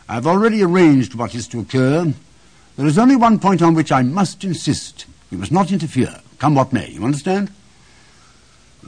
I've 0.08 0.28
already 0.28 0.64
arranged 0.64 1.16
what 1.16 1.36
is 1.36 1.48
to 1.50 1.60
occur, 1.60 2.14
There 2.78 2.86
is 2.86 3.00
only 3.00 3.16
one 3.16 3.40
point 3.40 3.64
on 3.64 3.74
which 3.74 3.92
I 3.92 4.04
must 4.04 4.44
insist. 4.44 5.08
You 5.32 5.40
must 5.40 5.52
not 5.52 5.72
interfere, 5.72 6.22
come 6.38 6.54
what 6.56 6.72
may. 6.72 6.90
You 6.92 7.04
understand? 7.04 7.52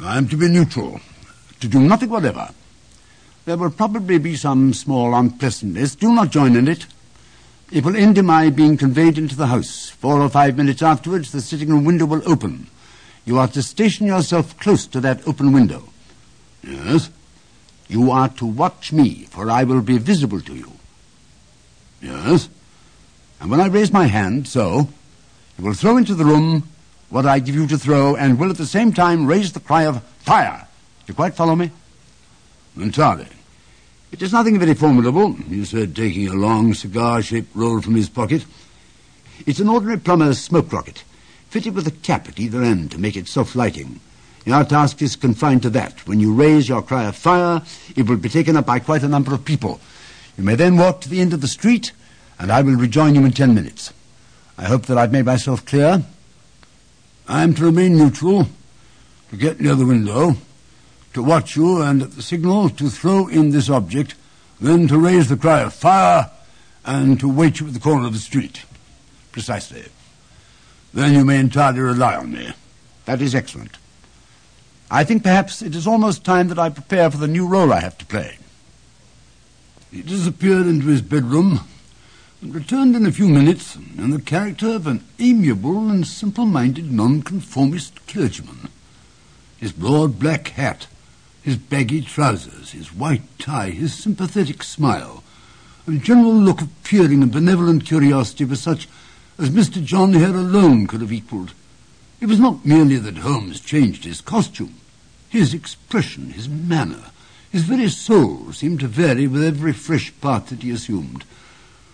I 0.01 0.17
am 0.17 0.29
to 0.29 0.37
be 0.37 0.47
neutral, 0.47 1.01
to 1.59 1.67
do 1.67 1.79
nothing 1.79 2.09
whatever. 2.09 2.51
There 3.45 3.57
will 3.57 3.71
probably 3.71 4.19
be 4.19 4.35
some 4.35 4.73
small 4.73 5.15
unpleasantness. 5.15 5.95
Do 5.95 6.13
not 6.13 6.29
join 6.29 6.55
in 6.55 6.67
it. 6.67 6.85
It 7.71 7.83
will 7.83 7.95
end 7.95 8.19
in 8.19 8.27
my 8.27 8.51
being 8.51 8.77
conveyed 8.77 9.17
into 9.17 9.35
the 9.35 9.47
house. 9.47 9.89
Four 9.89 10.21
or 10.21 10.29
five 10.29 10.55
minutes 10.55 10.83
afterwards, 10.83 11.31
the 11.31 11.41
sitting 11.41 11.69
room 11.69 11.83
window 11.83 12.05
will 12.05 12.21
open. 12.29 12.67
You 13.25 13.39
are 13.39 13.47
to 13.49 13.63
station 13.63 14.05
yourself 14.05 14.57
close 14.59 14.85
to 14.87 15.01
that 15.01 15.27
open 15.27 15.51
window. 15.51 15.89
Yes? 16.63 17.09
You 17.87 18.11
are 18.11 18.29
to 18.29 18.45
watch 18.45 18.93
me, 18.93 19.25
for 19.31 19.49
I 19.49 19.63
will 19.63 19.81
be 19.81 19.97
visible 19.97 20.41
to 20.41 20.55
you. 20.55 20.71
Yes? 22.01 22.49
And 23.39 23.49
when 23.49 23.61
I 23.61 23.67
raise 23.67 23.91
my 23.91 24.07
hand, 24.07 24.47
so, 24.47 24.89
you 25.57 25.65
will 25.65 25.73
throw 25.73 25.97
into 25.97 26.15
the 26.15 26.25
room 26.25 26.67
what 27.09 27.25
I 27.25 27.39
give 27.39 27.55
you 27.55 27.67
to 27.67 27.77
throw, 27.77 28.15
and 28.15 28.39
will 28.39 28.49
at 28.51 28.57
the 28.57 28.65
same 28.65 28.93
time 28.93 29.25
raise 29.25 29.53
the 29.53 29.59
cry 29.59 29.83
of 29.83 30.03
fire. 30.19 30.67
Do 31.05 31.11
you 31.11 31.13
quite 31.13 31.35
follow 31.35 31.55
me? 31.55 31.71
Entirely. 32.77 33.27
It 34.11 34.21
is 34.21 34.33
nothing 34.33 34.57
very 34.59 34.73
formidable, 34.73 35.33
he 35.33 35.63
said, 35.65 35.91
uh, 35.91 35.93
taking 35.93 36.27
a 36.27 36.33
long 36.33 36.73
cigar-shaped 36.73 37.55
roll 37.55 37.81
from 37.81 37.95
his 37.95 38.09
pocket. 38.09 38.45
It's 39.45 39.59
an 39.59 39.69
ordinary 39.69 39.99
plumber's 39.99 40.39
smoke 40.39 40.71
rocket, 40.73 41.03
fitted 41.49 41.75
with 41.75 41.87
a 41.87 41.91
cap 41.91 42.27
at 42.27 42.39
either 42.39 42.61
end 42.61 42.91
to 42.91 42.99
make 42.99 43.15
it 43.15 43.27
self-lighting. 43.27 43.99
Your 44.45 44.63
task 44.63 45.01
is 45.01 45.15
confined 45.15 45.61
to 45.63 45.69
that. 45.71 46.07
When 46.07 46.19
you 46.19 46.33
raise 46.33 46.67
your 46.67 46.81
cry 46.81 47.05
of 47.05 47.15
fire, 47.15 47.61
it 47.95 48.07
will 48.07 48.17
be 48.17 48.29
taken 48.29 48.57
up 48.57 48.65
by 48.65 48.79
quite 48.79 49.03
a 49.03 49.07
number 49.07 49.33
of 49.33 49.45
people. 49.45 49.79
You 50.37 50.43
may 50.43 50.55
then 50.55 50.77
walk 50.77 51.01
to 51.01 51.09
the 51.09 51.21
end 51.21 51.33
of 51.33 51.41
the 51.41 51.47
street, 51.47 51.91
and 52.39 52.51
I 52.51 52.61
will 52.61 52.75
rejoin 52.75 53.15
you 53.15 53.25
in 53.25 53.31
ten 53.31 53.53
minutes. 53.53 53.93
I 54.57 54.63
hope 54.65 54.85
that 54.87 54.97
I've 54.97 55.11
made 55.11 55.25
myself 55.25 55.65
clear. 55.65 56.03
I 57.27 57.43
am 57.43 57.53
to 57.55 57.65
remain 57.65 57.97
neutral, 57.97 58.47
to 59.29 59.37
get 59.37 59.61
near 59.61 59.75
the 59.75 59.85
window, 59.85 60.35
to 61.13 61.21
watch 61.21 61.55
you, 61.55 61.81
and 61.81 62.01
at 62.01 62.11
the 62.13 62.21
signal 62.21 62.69
to 62.71 62.89
throw 62.89 63.27
in 63.27 63.51
this 63.51 63.69
object, 63.69 64.15
then 64.59 64.87
to 64.87 64.97
raise 64.97 65.29
the 65.29 65.37
cry 65.37 65.61
of 65.61 65.73
fire, 65.73 66.31
and 66.85 67.19
to 67.19 67.29
wait 67.29 67.59
you 67.59 67.67
at 67.67 67.73
the 67.73 67.79
corner 67.79 68.07
of 68.07 68.13
the 68.13 68.19
street. 68.19 68.63
Precisely. 69.31 69.85
Then 70.93 71.13
you 71.13 71.23
may 71.23 71.39
entirely 71.39 71.81
rely 71.81 72.15
on 72.15 72.31
me. 72.31 72.53
That 73.05 73.21
is 73.21 73.35
excellent. 73.35 73.77
I 74.89 75.03
think 75.03 75.23
perhaps 75.23 75.61
it 75.61 75.75
is 75.75 75.85
almost 75.85 76.23
time 76.23 76.47
that 76.47 76.57
I 76.57 76.69
prepare 76.69 77.11
for 77.11 77.17
the 77.17 77.27
new 77.27 77.47
role 77.47 77.71
I 77.71 77.81
have 77.81 77.97
to 77.99 78.05
play. 78.05 78.37
He 79.91 80.01
disappeared 80.01 80.65
into 80.65 80.87
his 80.87 81.01
bedroom 81.01 81.61
and 82.41 82.55
returned 82.55 82.95
in 82.95 83.05
a 83.05 83.11
few 83.11 83.27
minutes 83.27 83.75
in 83.75 84.11
the 84.11 84.21
character 84.21 84.69
of 84.69 84.87
an 84.87 85.03
amiable 85.19 85.89
and 85.89 86.07
simple-minded 86.07 86.91
nonconformist 86.91 88.05
clergyman. 88.07 88.69
His 89.57 89.73
broad 89.73 90.19
black 90.19 90.49
hat, 90.49 90.87
his 91.41 91.57
baggy 91.57 92.01
trousers, 92.01 92.71
his 92.71 92.93
white 92.93 93.23
tie, 93.39 93.71
his 93.71 93.93
sympathetic 93.93 94.63
smile, 94.63 95.23
and 95.85 95.99
a 95.99 96.03
general 96.03 96.33
look 96.33 96.61
of 96.61 96.69
peering 96.83 97.21
and 97.21 97.31
benevolent 97.31 97.85
curiosity 97.85 98.45
were 98.45 98.55
such 98.55 98.87
as 99.37 99.49
Mr. 99.49 99.83
John 99.83 100.13
Hare 100.13 100.35
alone 100.35 100.87
could 100.87 101.01
have 101.01 101.11
equalled. 101.11 101.53
It 102.21 102.27
was 102.27 102.39
not 102.39 102.65
merely 102.65 102.97
that 102.97 103.17
Holmes 103.17 103.59
changed 103.59 104.05
his 104.05 104.21
costume. 104.21 104.75
His 105.29 105.53
expression, 105.53 106.31
his 106.31 106.47
manner, 106.47 107.11
his 107.51 107.63
very 107.63 107.89
soul 107.89 108.53
seemed 108.53 108.79
to 108.81 108.87
vary 108.87 109.27
with 109.27 109.43
every 109.43 109.73
fresh 109.73 110.13
part 110.21 110.47
that 110.47 110.63
he 110.63 110.71
assumed. 110.71 111.25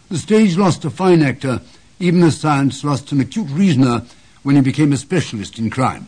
The 0.10 0.18
stage 0.20 0.56
lost 0.56 0.86
a 0.86 0.92
fine 0.92 1.24
actor, 1.24 1.62
even 2.00 2.22
as 2.22 2.40
science 2.40 2.84
lost 2.84 3.12
an 3.12 3.22
acute 3.22 3.50
reasoner 3.50 4.04
when 4.44 4.56
he 4.56 4.62
became 4.62 4.94
a 4.94 4.98
specialist 4.98 5.58
in 5.58 5.72
crime. 5.72 6.08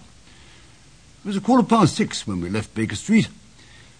It 1.24 1.28
was 1.28 1.38
a 1.38 1.42
quarter 1.42 1.64
past 1.64 1.96
six 1.96 2.28
when 2.28 2.40
we 2.40 2.50
left 2.50 2.76
Baker 2.76 2.96
Street, 2.96 3.28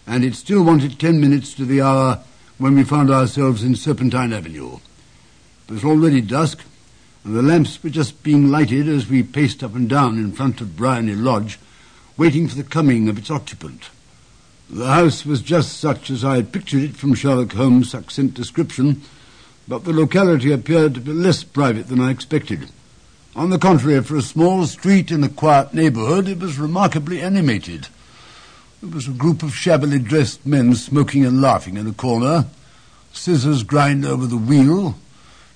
and 0.06 0.24
it 0.24 0.36
still 0.36 0.62
wanted 0.62 0.98
ten 0.98 1.20
minutes 1.20 1.52
to 1.54 1.64
the 1.64 1.82
hour 1.82 2.20
when 2.58 2.76
we 2.76 2.84
found 2.84 3.10
ourselves 3.10 3.64
in 3.64 3.74
Serpentine 3.74 4.32
Avenue. 4.32 4.78
It 5.68 5.72
was 5.72 5.84
already 5.84 6.20
dusk, 6.20 6.62
and 7.24 7.34
the 7.34 7.42
lamps 7.42 7.82
were 7.82 7.90
just 7.90 8.22
being 8.22 8.50
lighted 8.50 8.88
as 8.88 9.08
we 9.08 9.24
paced 9.24 9.64
up 9.64 9.74
and 9.74 9.88
down 9.88 10.16
in 10.16 10.32
front 10.32 10.60
of 10.60 10.76
Briony 10.76 11.16
Lodge, 11.16 11.58
waiting 12.16 12.46
for 12.46 12.54
the 12.54 12.62
coming 12.62 13.08
of 13.08 13.18
its 13.18 13.30
occupant. 13.30 13.90
The 14.70 14.86
house 14.86 15.26
was 15.26 15.42
just 15.42 15.78
such 15.78 16.08
as 16.08 16.24
I 16.24 16.36
had 16.36 16.52
pictured 16.52 16.82
it 16.82 16.96
from 16.96 17.14
Sherlock 17.14 17.52
Holmes' 17.52 17.90
succinct 17.90 18.34
description, 18.34 19.02
but 19.68 19.84
the 19.84 19.92
locality 19.92 20.50
appeared 20.50 20.94
to 20.94 21.00
be 21.00 21.12
less 21.12 21.44
private 21.44 21.88
than 21.88 22.00
I 22.00 22.10
expected. 22.10 22.70
On 23.36 23.50
the 23.50 23.58
contrary, 23.58 24.02
for 24.02 24.16
a 24.16 24.22
small 24.22 24.66
street 24.66 25.12
in 25.12 25.22
a 25.22 25.28
quiet 25.28 25.74
neighborhood, 25.74 26.26
it 26.26 26.40
was 26.40 26.58
remarkably 26.58 27.20
animated. 27.20 27.88
There 28.82 28.90
was 28.90 29.06
a 29.06 29.12
group 29.12 29.42
of 29.42 29.54
shabbily 29.54 29.98
dressed 29.98 30.46
men 30.46 30.74
smoking 30.74 31.24
and 31.24 31.42
laughing 31.42 31.76
in 31.76 31.86
a 31.86 31.92
corner, 31.92 32.46
scissors 33.12 33.62
grind 33.62 34.06
over 34.06 34.26
the 34.26 34.38
wheel, 34.38 34.96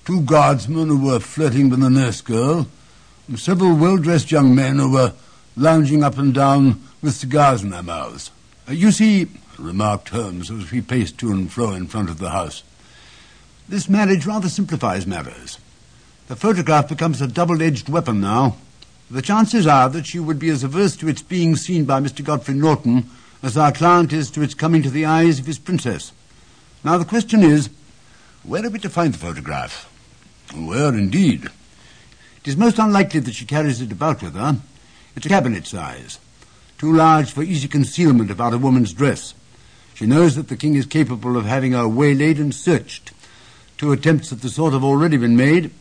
two 0.05 0.21
guardsmen 0.21 0.89
who 0.89 1.05
were 1.05 1.19
flirting 1.19 1.69
with 1.69 1.83
a 1.83 1.89
nurse 1.89 2.21
girl, 2.21 2.67
and 3.27 3.39
several 3.39 3.75
well-dressed 3.75 4.31
young 4.31 4.53
men 4.53 4.77
who 4.77 4.91
were 4.91 5.13
lounging 5.55 6.03
up 6.03 6.17
and 6.17 6.33
down 6.33 6.81
with 7.01 7.15
cigars 7.15 7.63
in 7.63 7.69
their 7.71 7.83
mouths. 7.83 8.31
Uh, 8.67 8.73
you 8.73 8.91
see, 8.91 9.27
remarked 9.57 10.09
Holmes 10.09 10.51
as 10.51 10.71
we 10.71 10.81
paced 10.81 11.17
to 11.19 11.31
and 11.31 11.51
fro 11.51 11.71
in 11.71 11.87
front 11.87 12.09
of 12.09 12.19
the 12.19 12.29
house, 12.29 12.63
this 13.67 13.89
marriage 13.89 14.25
rather 14.25 14.49
simplifies 14.49 15.07
matters. 15.07 15.57
The 16.27 16.35
photograph 16.35 16.89
becomes 16.89 17.21
a 17.21 17.27
double-edged 17.27 17.89
weapon 17.89 18.19
now. 18.19 18.57
The 19.09 19.21
chances 19.21 19.67
are 19.67 19.89
that 19.89 20.05
she 20.05 20.19
would 20.19 20.39
be 20.39 20.49
as 20.49 20.63
averse 20.63 20.95
to 20.97 21.07
its 21.07 21.21
being 21.21 21.55
seen 21.55 21.85
by 21.85 21.99
Mr. 21.99 22.23
Godfrey 22.23 22.55
Norton 22.55 23.09
as 23.41 23.57
our 23.57 23.71
client 23.71 24.13
is 24.13 24.31
to 24.31 24.41
its 24.41 24.53
coming 24.53 24.81
to 24.83 24.89
the 24.89 25.05
eyes 25.05 25.39
of 25.39 25.45
his 25.45 25.59
princess. 25.59 26.11
Now 26.83 26.97
the 26.97 27.05
question 27.05 27.43
is, 27.43 27.69
where 28.43 28.65
are 28.65 28.69
we 28.69 28.79
to 28.79 28.89
find 28.89 29.13
the 29.13 29.17
photograph? 29.17 29.89
Where 30.55 30.93
indeed? 30.93 31.45
It 31.45 32.47
is 32.47 32.57
most 32.57 32.79
unlikely 32.79 33.21
that 33.21 33.35
she 33.35 33.45
carries 33.45 33.81
it 33.81 33.91
about 33.91 34.21
with 34.21 34.33
her. 34.35 34.57
It's 35.15 35.25
a 35.25 35.29
cabinet 35.29 35.67
size, 35.67 36.19
too 36.77 36.93
large 36.93 37.31
for 37.31 37.43
easy 37.43 37.67
concealment 37.67 38.31
about 38.31 38.53
a 38.53 38.57
woman's 38.57 38.93
dress. 38.93 39.33
She 39.93 40.05
knows 40.05 40.35
that 40.35 40.47
the 40.47 40.57
king 40.57 40.75
is 40.75 40.85
capable 40.85 41.37
of 41.37 41.45
having 41.45 41.73
her 41.73 41.87
waylaid 41.87 42.39
and 42.39 42.53
searched 42.53 43.11
Two 43.77 43.91
attempts 43.91 44.31
of 44.31 44.41
the 44.41 44.49
sort 44.49 44.73
have 44.73 44.83
already 44.83 45.17
been 45.17 45.35
made. 45.35 45.71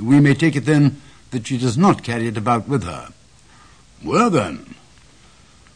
We 0.00 0.20
may 0.20 0.34
take 0.34 0.56
it 0.56 0.64
then 0.64 1.00
that 1.30 1.46
she 1.46 1.58
does 1.58 1.76
not 1.76 2.02
carry 2.02 2.26
it 2.26 2.36
about 2.36 2.68
with 2.68 2.84
her. 2.84 3.12
Where 4.02 4.30
then? 4.30 4.74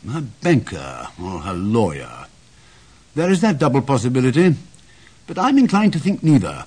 Her 0.09 0.23
banker 0.43 1.09
or 1.23 1.41
her 1.41 1.55
lawyer. 1.55 2.27
There 3.15 3.31
is 3.31 3.41
that 3.41 3.59
double 3.59 3.83
possibility, 3.83 4.57
but 5.27 5.39
I'm 5.39 5.59
inclined 5.59 5.93
to 5.95 5.99
think 5.99 6.23
neither. 6.23 6.67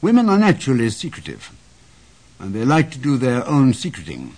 Women 0.00 0.28
are 0.28 0.38
naturally 0.38 0.88
secretive, 0.90 1.52
and 2.38 2.54
they 2.54 2.64
like 2.64 2.90
to 2.92 2.98
do 2.98 3.16
their 3.16 3.46
own 3.46 3.74
secreting. 3.74 4.34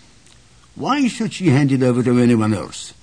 Why 0.75 1.07
should 1.07 1.33
she 1.33 1.49
hand 1.49 1.71
it 1.71 1.83
over 1.83 2.03
to 2.03 2.19
anyone 2.19 2.55
else? 2.55 2.95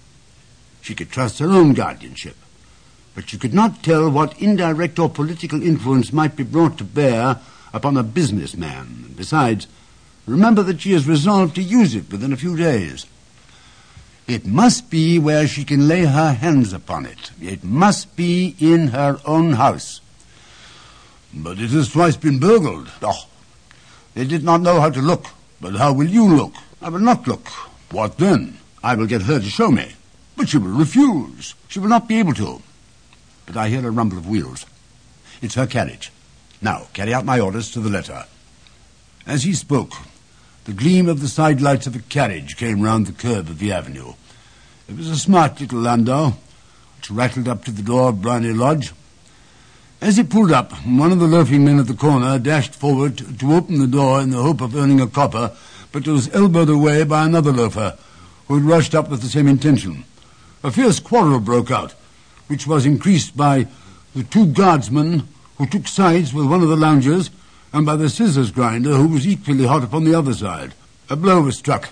She 0.82 0.96
could 0.96 1.12
trust 1.12 1.40
her 1.40 1.50
own 1.50 1.74
guardianship 1.74 2.36
but 3.16 3.34
you 3.34 3.40
could 3.40 3.54
not 3.54 3.84
tell 3.84 4.10
what 4.10 4.40
indirect 4.42 5.00
or 5.00 5.10
political 5.10 5.62
influence 5.62 6.14
might 6.14 6.36
be 6.36 6.44
brought 6.44 6.78
to 6.78 6.84
bear 6.84 7.40
upon 7.74 7.98
a 7.98 8.04
businessman. 8.04 9.14
Besides, 9.16 9.68
remember 10.26 10.64
that 10.64 10.82
she 10.82 10.94
has 10.94 11.08
resolved 11.08 11.56
to 11.56 11.62
use 11.62 11.96
it 11.96 12.12
within 12.12 12.34
a 12.34 12.38
few 12.38 12.56
days. 12.56 13.06
It 14.28 14.46
must 14.46 14.92
be 14.92 15.18
where 15.18 15.48
she 15.48 15.64
can 15.64 15.88
lay 15.88 16.06
her 16.06 16.34
hands 16.34 16.72
upon 16.72 17.06
it. 17.08 17.32
It 17.42 17.64
must 17.64 18.16
be 18.16 18.56
in 18.60 18.90
her 18.90 19.20
own 19.26 19.54
house. 19.54 20.02
But 21.34 21.60
it 21.60 21.72
has 21.72 21.90
twice 21.90 22.16
been 22.16 22.40
burgled. 22.40 22.92
Oh, 23.02 23.28
they 24.14 24.26
did 24.26 24.44
not 24.44 24.62
know 24.62 24.80
how 24.80 24.92
to 24.92 25.02
look. 25.02 25.26
But 25.60 25.76
how 25.76 25.94
will 25.94 26.08
you 26.08 26.28
look? 26.28 26.54
I 26.82 26.90
will 26.90 27.00
not 27.00 27.28
look. 27.28 27.48
What 27.92 28.18
then? 28.18 28.60
I 28.84 28.96
will 28.96 29.08
get 29.08 29.24
her 29.24 29.40
to 29.40 29.50
show 29.50 29.72
me. 29.72 29.94
But 30.38 30.50
she 30.50 30.58
will 30.58 30.78
refuse. 30.78 31.56
She 31.68 31.80
will 31.80 31.90
not 31.90 32.08
be 32.08 32.20
able 32.20 32.34
to 32.36 32.62
but 33.50 33.58
I 33.58 33.70
hear 33.70 33.88
a 33.88 33.90
rumble 33.90 34.20
of 34.20 34.30
wheels. 34.30 34.68
It's 35.42 35.56
her 35.56 35.66
carriage. 35.66 36.12
Now, 36.62 36.86
carry 36.94 37.16
out 37.16 37.26
my 37.26 37.40
orders 37.40 37.72
to 37.72 37.80
the 37.80 37.90
letter. 37.90 38.26
As 39.26 39.42
he 39.42 39.54
spoke, 39.54 39.94
the 40.66 40.74
gleam 40.74 41.10
of 41.10 41.20
the 41.20 41.28
side 41.28 41.60
lights 41.60 41.88
of 41.88 41.96
a 41.96 42.00
carriage 42.00 42.58
came 42.58 42.82
round 42.82 43.08
the 43.08 43.12
curve 43.12 43.50
of 43.50 43.58
the 43.58 43.72
avenue. 43.72 44.14
It 44.88 44.96
was 44.96 45.10
a 45.10 45.18
smart 45.18 45.60
little 45.60 45.80
landau, 45.80 46.34
which 46.98 47.10
rattled 47.10 47.48
up 47.48 47.66
to 47.66 47.72
the 47.72 47.82
door 47.82 48.10
of 48.10 48.22
Briony 48.22 48.54
Lodge. 48.54 48.94
As 50.00 50.20
it 50.20 50.30
pulled 50.30 50.52
up, 50.52 50.72
one 50.86 51.12
of 51.12 51.18
the 51.18 51.26
loafing 51.26 51.66
men 51.66 51.80
at 51.80 51.88
the 51.88 51.96
corner 51.96 52.38
dashed 52.38 52.76
forward 52.76 53.18
to, 53.18 53.36
to 53.36 53.54
open 53.56 53.80
the 53.80 53.88
door 53.88 54.22
in 54.22 54.30
the 54.30 54.44
hope 54.44 54.62
of 54.62 54.76
earning 54.76 55.02
a 55.02 55.08
copper, 55.08 55.58
but 55.92 56.08
was 56.08 56.30
elbowed 56.36 56.70
away 56.70 57.04
by 57.04 57.26
another 57.26 57.52
loafer, 57.52 57.98
who 58.48 58.60
had 58.60 58.64
rushed 58.64 58.94
up 58.94 59.10
with 59.10 59.24
the 59.24 59.28
same 59.28 59.48
intention. 59.48 60.04
A 60.64 60.70
fierce 60.70 61.00
quarrel 61.00 61.40
broke 61.40 61.72
out, 61.72 61.96
which 62.50 62.68
was 62.68 62.86
increased 62.86 63.38
by 63.38 63.68
the 64.16 64.24
two 64.24 64.48
guardsmen 64.48 65.28
who 65.58 65.68
took 65.68 65.88
sides 65.88 66.34
with 66.34 66.48
one 66.48 66.64
of 66.64 66.70
the 66.70 66.76
loungers 66.76 67.30
and 67.72 67.86
by 67.86 67.96
the 67.96 68.10
scissors 68.10 68.52
grinder, 68.52 68.96
who 68.96 69.08
was 69.08 69.28
equally 69.28 69.68
hot 69.68 69.84
upon 69.84 70.04
the 70.04 70.16
other 70.16 70.34
side. 70.34 70.74
A 71.10 71.16
blow 71.16 71.42
was 71.42 71.58
struck, 71.58 71.90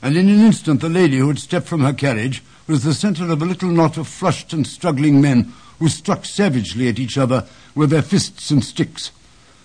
and 0.00 0.16
in 0.16 0.28
an 0.28 0.40
instant 0.40 0.80
the 0.80 0.88
lady 0.88 1.18
who 1.18 1.28
had 1.28 1.40
stepped 1.40 1.66
from 1.66 1.80
her 1.80 1.92
carriage 1.92 2.42
was 2.68 2.84
the 2.84 2.94
centre 2.94 3.30
of 3.30 3.42
a 3.42 3.46
little 3.46 3.68
knot 3.68 3.96
of 3.96 4.06
flushed 4.06 4.52
and 4.52 4.64
struggling 4.64 5.20
men 5.20 5.52
who 5.80 5.88
struck 5.88 6.24
savagely 6.24 6.88
at 6.88 7.00
each 7.00 7.18
other 7.18 7.44
with 7.74 7.90
their 7.90 8.02
fists 8.02 8.50
and 8.50 8.64
sticks. 8.64 9.10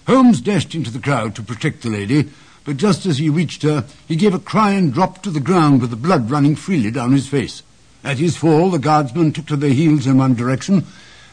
Holmes 0.08 0.42
dashed 0.42 0.74
into 0.74 0.90
the 0.90 1.00
crowd 1.00 1.36
to 1.36 1.44
protect 1.44 1.84
the 1.84 1.90
lady, 1.90 2.30
but 2.66 2.78
just 2.78 3.06
as 3.06 3.20
he 3.20 3.30
reached 3.30 3.62
her, 3.62 3.86
he 4.08 4.16
gave 4.16 4.34
a 4.34 4.40
cry 4.40 4.72
and 4.72 4.92
dropped 4.92 5.24
to 5.24 5.30
the 5.30 5.40
ground 5.40 5.82
with 5.82 5.92
the 5.92 5.96
blood 5.96 6.32
running 6.32 6.56
freely 6.56 6.90
down 6.90 7.12
his 7.12 7.28
face. 7.28 7.62
At 8.04 8.18
his 8.18 8.38
fall, 8.38 8.72
the 8.72 8.80
guardsmen 8.80 9.32
took 9.32 9.46
to 9.48 9.56
their 9.56 9.74
heels 9.74 10.08
in 10.08 10.18
one 10.18 10.34
direction, 10.34 10.86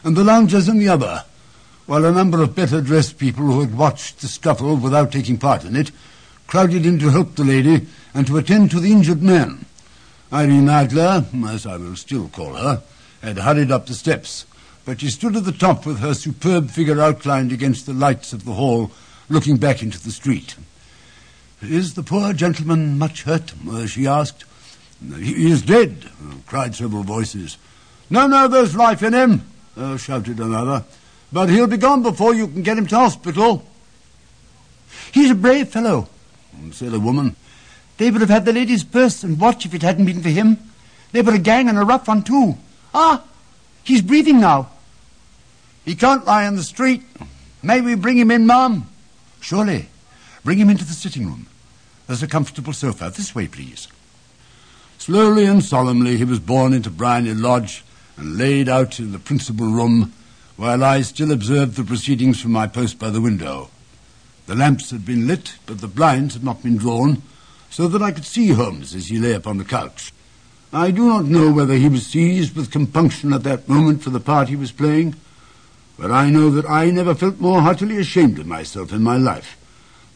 and 0.03 0.15
the 0.15 0.23
loungers 0.23 0.67
in 0.67 0.79
the 0.79 0.89
other, 0.89 1.25
while 1.85 2.05
a 2.05 2.11
number 2.11 2.41
of 2.41 2.55
better 2.55 2.81
dressed 2.81 3.17
people 3.17 3.45
who 3.45 3.61
had 3.61 3.77
watched 3.77 4.19
the 4.19 4.27
scuffle 4.27 4.75
without 4.75 5.11
taking 5.11 5.37
part 5.37 5.63
in 5.63 5.75
it 5.75 5.91
crowded 6.49 6.83
in 6.83 6.97
to 6.97 7.11
help 7.11 7.35
the 7.35 7.43
lady 7.43 7.85
and 8.11 8.25
to 8.25 8.35
attend 8.35 8.71
to 8.71 8.79
the 8.79 8.91
injured 8.91 9.21
man. 9.21 9.65
Irene 10.33 10.67
Adler, 10.67 11.25
as 11.47 11.67
I 11.67 11.77
will 11.77 11.95
still 11.95 12.27
call 12.27 12.55
her, 12.55 12.81
had 13.21 13.37
hurried 13.37 13.71
up 13.71 13.85
the 13.85 13.93
steps, 13.93 14.47
but 14.83 14.99
she 14.99 15.09
stood 15.09 15.35
at 15.35 15.45
the 15.45 15.51
top 15.51 15.85
with 15.85 15.99
her 15.99 16.15
superb 16.15 16.71
figure 16.71 17.01
outlined 17.01 17.51
against 17.51 17.85
the 17.85 17.93
lights 17.93 18.33
of 18.33 18.45
the 18.45 18.53
hall, 18.53 18.89
looking 19.29 19.57
back 19.57 19.83
into 19.83 20.01
the 20.03 20.11
street. 20.11 20.55
Is 21.61 21.93
the 21.93 22.01
poor 22.01 22.33
gentleman 22.33 22.97
much 22.97 23.23
hurt? 23.23 23.53
She 23.87 24.07
asked. 24.07 24.45
He 25.01 25.49
is 25.49 25.61
dead, 25.61 26.09
cried 26.45 26.75
several 26.75 27.03
voices. 27.03 27.57
No, 28.09 28.27
no, 28.27 28.47
there's 28.47 28.75
life 28.75 29.01
in 29.01 29.13
him, 29.13 29.43
uh, 29.77 29.97
shouted 29.97 30.39
another. 30.39 30.83
But 31.31 31.49
he'll 31.49 31.67
be 31.67 31.77
gone 31.77 32.03
before 32.03 32.33
you 32.33 32.47
can 32.47 32.63
get 32.63 32.77
him 32.77 32.87
to 32.87 32.95
hospital. 32.95 33.63
He's 35.11 35.31
a 35.31 35.35
brave 35.35 35.69
fellow, 35.69 36.09
said 36.71 36.93
a 36.93 36.99
woman. 36.99 37.35
They 37.97 38.11
would 38.11 38.21
have 38.21 38.29
had 38.29 38.45
the 38.45 38.53
lady's 38.53 38.83
purse 38.83 39.23
and 39.23 39.39
watch 39.39 39.65
if 39.65 39.73
it 39.73 39.81
hadn't 39.81 40.05
been 40.05 40.21
for 40.21 40.29
him. 40.29 40.57
They 41.11 41.21
were 41.21 41.35
a 41.35 41.39
gang 41.39 41.69
and 41.69 41.77
a 41.77 41.83
rough 41.83 42.07
one, 42.07 42.23
too. 42.23 42.57
Ah, 42.93 43.23
he's 43.83 44.01
breathing 44.01 44.39
now. 44.39 44.69
He 45.85 45.95
can't 45.95 46.25
lie 46.25 46.47
in 46.47 46.55
the 46.55 46.63
street. 46.63 47.03
May 47.61 47.81
we 47.81 47.95
bring 47.95 48.17
him 48.17 48.31
in, 48.31 48.45
ma'am? 48.45 48.87
Surely. 49.41 49.87
Bring 50.43 50.57
him 50.57 50.69
into 50.69 50.85
the 50.85 50.93
sitting 50.93 51.25
room. 51.25 51.47
There's 52.07 52.23
a 52.23 52.27
comfortable 52.27 52.73
sofa. 52.73 53.11
This 53.15 53.35
way, 53.35 53.47
please. 53.47 53.87
Slowly 54.99 55.45
and 55.45 55.63
solemnly 55.63 56.17
he 56.17 56.25
was 56.25 56.39
borne 56.39 56.73
into 56.73 56.89
Briony 56.89 57.33
Lodge 57.33 57.85
and 58.17 58.37
laid 58.37 58.67
out 58.67 58.99
in 58.99 59.13
the 59.13 59.17
principal 59.17 59.67
room, 59.67 60.11
while 60.57 60.83
I 60.83 61.03
still 61.03 61.31
observed 61.31 61.77
the 61.77 61.85
proceedings 61.85 62.41
from 62.41 62.51
my 62.51 62.67
post 62.67 62.99
by 62.99 63.09
the 63.09 63.21
window. 63.21 63.69
The 64.45 64.55
lamps 64.55 64.91
had 64.91 65.05
been 65.05 65.25
lit, 65.25 65.55
but 65.65 65.79
the 65.79 65.87
blinds 65.87 66.33
had 66.33 66.43
not 66.43 66.61
been 66.61 66.75
drawn, 66.75 67.21
so 67.69 67.87
that 67.87 68.01
I 68.01 68.11
could 68.11 68.25
see 68.25 68.49
Holmes 68.49 68.93
as 68.93 69.07
he 69.07 69.19
lay 69.19 69.31
upon 69.31 69.57
the 69.57 69.63
couch. 69.63 70.11
I 70.73 70.91
do 70.91 71.07
not 71.07 71.25
know 71.25 71.49
whether 71.49 71.75
he 71.75 71.87
was 71.87 72.05
seized 72.05 72.53
with 72.53 72.69
compunction 72.69 73.31
at 73.31 73.43
that 73.43 73.69
moment 73.69 74.03
for 74.03 74.09
the 74.09 74.19
part 74.19 74.49
he 74.49 74.57
was 74.57 74.73
playing, 74.73 75.15
but 75.97 76.11
I 76.11 76.29
know 76.29 76.49
that 76.51 76.69
I 76.69 76.91
never 76.91 77.15
felt 77.15 77.39
more 77.39 77.61
heartily 77.61 77.95
ashamed 77.97 78.37
of 78.37 78.47
myself 78.47 78.91
in 78.91 79.01
my 79.01 79.15
life 79.15 79.57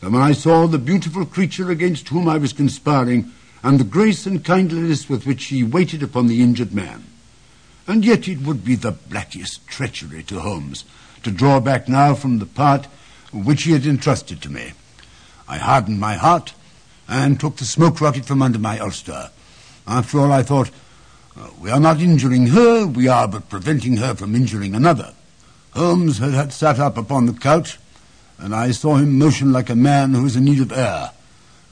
than 0.01 0.11
when 0.11 0.21
I 0.21 0.33
saw 0.33 0.67
the 0.67 0.77
beautiful 0.77 1.25
creature 1.25 1.71
against 1.71 2.09
whom 2.09 2.27
I 2.27 2.37
was 2.37 2.51
conspiring 2.51 3.31
and 3.63 3.79
the 3.79 3.85
grace 3.85 4.25
and 4.25 4.43
kindliness 4.43 5.07
with 5.07 5.25
which 5.25 5.45
he 5.45 5.63
waited 5.63 6.03
upon 6.03 6.27
the 6.27 6.41
injured 6.41 6.73
man. 6.73 7.05
And 7.87 8.03
yet 8.05 8.27
it 8.27 8.41
would 8.41 8.65
be 8.65 8.75
the 8.75 8.91
blackest 8.91 9.65
treachery 9.67 10.23
to 10.23 10.41
Holmes 10.41 10.83
to 11.23 11.31
draw 11.31 11.59
back 11.59 11.87
now 11.87 12.13
from 12.13 12.39
the 12.39 12.45
part 12.45 12.87
which 13.31 13.63
he 13.63 13.71
had 13.71 13.85
entrusted 13.85 14.41
to 14.41 14.51
me. 14.51 14.73
I 15.47 15.57
hardened 15.57 15.99
my 15.99 16.15
heart 16.15 16.53
and 17.07 17.39
took 17.39 17.57
the 17.57 17.65
smoke 17.65 18.01
rocket 18.01 18.25
from 18.25 18.41
under 18.41 18.59
my 18.59 18.79
ulster. 18.79 19.29
After 19.87 20.19
all, 20.19 20.31
I 20.31 20.43
thought, 20.43 20.69
uh, 21.37 21.49
we 21.59 21.69
are 21.69 21.79
not 21.79 21.99
injuring 21.99 22.47
her, 22.47 22.85
we 22.85 23.07
are 23.07 23.27
but 23.27 23.49
preventing 23.49 23.97
her 23.97 24.13
from 24.13 24.35
injuring 24.35 24.75
another. 24.75 25.13
Holmes 25.71 26.19
had, 26.19 26.33
had 26.33 26.53
sat 26.53 26.79
up 26.79 26.97
upon 26.97 27.25
the 27.25 27.33
couch, 27.33 27.79
and 28.37 28.53
I 28.53 28.71
saw 28.71 28.95
him 28.95 29.17
motion 29.17 29.51
like 29.51 29.69
a 29.69 29.75
man 29.75 30.13
who 30.13 30.25
is 30.25 30.35
in 30.35 30.45
need 30.45 30.61
of 30.61 30.71
air. 30.71 31.11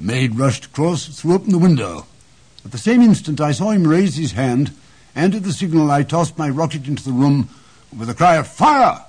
Maid 0.02 0.36
rushed 0.36 0.66
across, 0.66 1.06
threw 1.08 1.36
open 1.36 1.52
the 1.52 1.60
window. 1.60 2.08
At 2.66 2.72
the 2.72 2.80
same 2.80 3.02
instant, 3.02 3.40
I 3.40 3.52
saw 3.52 3.70
him 3.70 3.88
raise 3.88 4.16
his 4.16 4.32
hand, 4.32 4.72
and 5.16 5.36
at 5.36 5.44
the 5.44 5.54
signal, 5.54 5.92
I 5.92 6.02
tossed 6.02 6.40
my 6.40 6.50
rocket 6.50 6.88
into 6.88 7.04
the 7.04 7.12
room 7.12 7.50
with 7.96 8.10
a 8.10 8.16
cry 8.16 8.38
of 8.38 8.48
fire. 8.48 9.06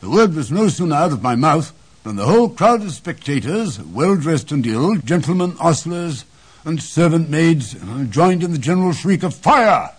The 0.00 0.08
word 0.08 0.34
was 0.34 0.50
no 0.50 0.68
sooner 0.68 0.96
out 0.96 1.12
of 1.12 1.22
my 1.22 1.34
mouth 1.34 1.74
than 2.04 2.16
the 2.16 2.24
whole 2.24 2.48
crowd 2.48 2.82
of 2.82 2.92
spectators, 2.92 3.80
well 3.80 4.16
dressed 4.16 4.50
and 4.50 4.66
ill, 4.66 4.96
gentlemen, 4.96 5.52
ostlers, 5.58 6.24
and 6.64 6.82
servant 6.82 7.28
maids, 7.28 7.76
joined 8.08 8.42
in 8.42 8.52
the 8.52 8.58
general 8.58 8.92
shriek 8.92 9.22
of 9.22 9.34
fire. 9.34 9.90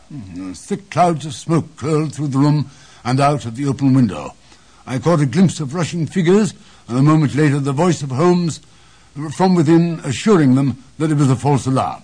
Thick 0.53 0.89
clouds 0.89 1.25
of 1.27 1.35
smoke 1.35 1.75
curled 1.77 2.15
through 2.15 2.29
the 2.29 2.39
room 2.39 2.71
and 3.03 3.19
out 3.19 3.45
of 3.45 3.55
the 3.55 3.67
open 3.67 3.93
window. 3.93 4.33
I 4.87 4.97
caught 4.97 5.21
a 5.21 5.27
glimpse 5.27 5.59
of 5.59 5.75
rushing 5.75 6.07
figures, 6.07 6.55
and 6.87 6.97
a 6.97 7.03
moment 7.03 7.35
later 7.35 7.59
the 7.59 7.73
voice 7.73 8.01
of 8.01 8.09
Holmes 8.09 8.59
from 9.33 9.55
within 9.55 9.99
assuring 10.03 10.55
them 10.55 10.83
that 10.97 11.11
it 11.11 11.17
was 11.17 11.29
a 11.29 11.35
false 11.35 11.65
alarm. 11.65 12.03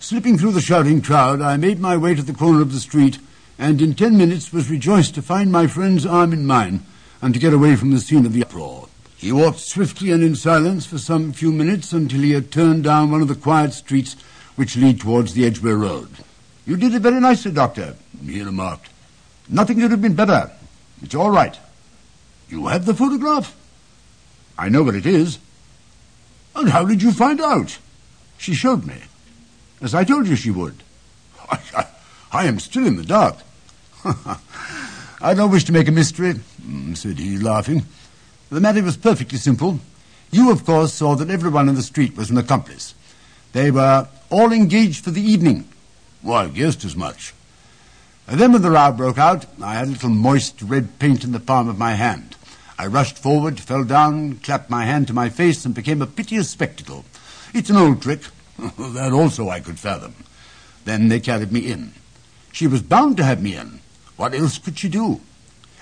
Slipping 0.00 0.36
through 0.36 0.52
the 0.52 0.60
shouting 0.60 1.00
crowd, 1.00 1.40
I 1.40 1.56
made 1.56 1.78
my 1.78 1.96
way 1.96 2.14
to 2.14 2.22
the 2.22 2.32
corner 2.32 2.60
of 2.60 2.72
the 2.72 2.80
street, 2.80 3.18
and 3.58 3.80
in 3.80 3.94
ten 3.94 4.16
minutes 4.16 4.52
was 4.52 4.70
rejoiced 4.70 5.14
to 5.14 5.22
find 5.22 5.52
my 5.52 5.66
friend's 5.66 6.04
arm 6.04 6.32
in 6.32 6.46
mine, 6.46 6.80
and 7.20 7.32
to 7.34 7.40
get 7.40 7.54
away 7.54 7.76
from 7.76 7.92
the 7.92 8.00
scene 8.00 8.26
of 8.26 8.32
the 8.32 8.42
uproar. 8.42 8.88
He 9.16 9.30
walked 9.30 9.60
swiftly 9.60 10.10
and 10.10 10.24
in 10.24 10.34
silence 10.34 10.84
for 10.84 10.98
some 10.98 11.32
few 11.32 11.52
minutes 11.52 11.92
until 11.92 12.20
he 12.20 12.32
had 12.32 12.50
turned 12.50 12.82
down 12.82 13.12
one 13.12 13.22
of 13.22 13.28
the 13.28 13.36
quiet 13.36 13.72
streets 13.72 14.16
which 14.56 14.76
lead 14.76 15.00
towards 15.00 15.34
the 15.34 15.46
Edgware 15.46 15.76
Road. 15.76 16.08
You 16.66 16.76
did 16.76 16.94
it 16.94 17.02
very 17.02 17.20
nicely, 17.20 17.52
Doctor, 17.52 17.94
he 18.24 18.42
remarked. 18.42 18.88
Nothing 19.48 19.78
could 19.78 19.92
have 19.92 20.02
been 20.02 20.14
better. 20.14 20.50
It's 21.02 21.14
all 21.14 21.30
right. 21.30 21.56
You 22.48 22.66
have 22.66 22.84
the 22.84 22.94
photograph? 22.94 23.56
I 24.58 24.68
know 24.68 24.82
what 24.82 24.96
it 24.96 25.06
is. 25.06 25.38
And 26.54 26.68
how 26.68 26.84
did 26.84 27.02
you 27.02 27.12
find 27.12 27.40
out? 27.40 27.78
She 28.38 28.54
showed 28.54 28.86
me, 28.86 28.96
as 29.80 29.94
I 29.94 30.04
told 30.04 30.26
you 30.26 30.36
she 30.36 30.50
would. 30.50 30.82
I, 31.50 31.58
I, 31.74 31.86
I 32.32 32.46
am 32.46 32.58
still 32.58 32.86
in 32.86 32.96
the 32.96 33.04
dark. 33.04 33.36
I 35.20 35.34
don't 35.34 35.50
wish 35.50 35.64
to 35.64 35.72
make 35.72 35.88
a 35.88 35.92
mystery, 35.92 36.34
mm, 36.60 36.96
said 36.96 37.18
he, 37.18 37.38
laughing. 37.38 37.86
The 38.50 38.60
matter 38.60 38.82
was 38.82 38.96
perfectly 38.96 39.38
simple. 39.38 39.78
You, 40.30 40.50
of 40.50 40.64
course, 40.64 40.92
saw 40.92 41.14
that 41.14 41.30
everyone 41.30 41.68
in 41.68 41.74
the 41.74 41.82
street 41.82 42.16
was 42.16 42.30
an 42.30 42.38
accomplice. 42.38 42.94
They 43.52 43.70
were 43.70 44.08
all 44.30 44.52
engaged 44.52 45.04
for 45.04 45.10
the 45.10 45.22
evening. 45.22 45.68
Well, 46.22 46.36
I 46.36 46.48
guessed 46.48 46.84
as 46.84 46.96
much. 46.96 47.34
And 48.26 48.40
then 48.40 48.52
when 48.52 48.62
the 48.62 48.70
row 48.70 48.92
broke 48.92 49.18
out, 49.18 49.46
I 49.62 49.74
had 49.74 49.88
a 49.88 49.90
little 49.90 50.10
moist 50.10 50.62
red 50.62 50.98
paint 50.98 51.24
in 51.24 51.32
the 51.32 51.40
palm 51.40 51.68
of 51.68 51.78
my 51.78 51.92
hand. 51.92 52.36
I 52.78 52.86
rushed 52.86 53.18
forward, 53.18 53.60
fell 53.60 53.84
down, 53.84 54.38
clapped 54.38 54.70
my 54.70 54.84
hand 54.84 55.06
to 55.08 55.12
my 55.12 55.28
face, 55.28 55.64
and 55.64 55.74
became 55.74 56.02
a 56.02 56.06
piteous 56.06 56.50
spectacle. 56.50 57.04
It's 57.54 57.70
an 57.70 57.76
old 57.76 58.02
trick. 58.02 58.22
that 58.78 59.12
also 59.12 59.48
I 59.48 59.60
could 59.60 59.78
fathom. 59.78 60.14
Then 60.84 61.08
they 61.08 61.20
carried 61.20 61.52
me 61.52 61.70
in. 61.70 61.92
She 62.52 62.66
was 62.66 62.82
bound 62.82 63.16
to 63.16 63.24
have 63.24 63.42
me 63.42 63.56
in. 63.56 63.80
What 64.16 64.34
else 64.34 64.58
could 64.58 64.78
she 64.78 64.88
do? 64.88 65.20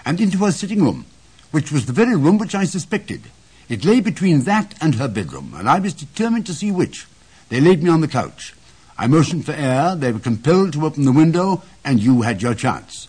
And 0.04 0.20
into 0.20 0.38
her 0.38 0.52
sitting 0.52 0.82
room, 0.82 1.06
which 1.50 1.72
was 1.72 1.86
the 1.86 1.92
very 1.92 2.16
room 2.16 2.38
which 2.38 2.54
I 2.54 2.64
suspected. 2.64 3.22
It 3.68 3.84
lay 3.84 4.00
between 4.00 4.40
that 4.44 4.74
and 4.80 4.96
her 4.96 5.08
bedroom, 5.08 5.54
and 5.56 5.68
I 5.68 5.78
was 5.78 5.94
determined 5.94 6.46
to 6.46 6.54
see 6.54 6.70
which. 6.70 7.06
They 7.48 7.60
laid 7.60 7.82
me 7.82 7.90
on 7.90 8.00
the 8.00 8.08
couch. 8.08 8.54
I 8.98 9.06
motioned 9.06 9.46
for 9.46 9.52
air, 9.52 9.96
they 9.96 10.12
were 10.12 10.18
compelled 10.18 10.72
to 10.74 10.84
open 10.84 11.04
the 11.04 11.12
window, 11.12 11.62
and 11.84 12.00
you 12.00 12.22
had 12.22 12.42
your 12.42 12.54
chance. 12.54 13.08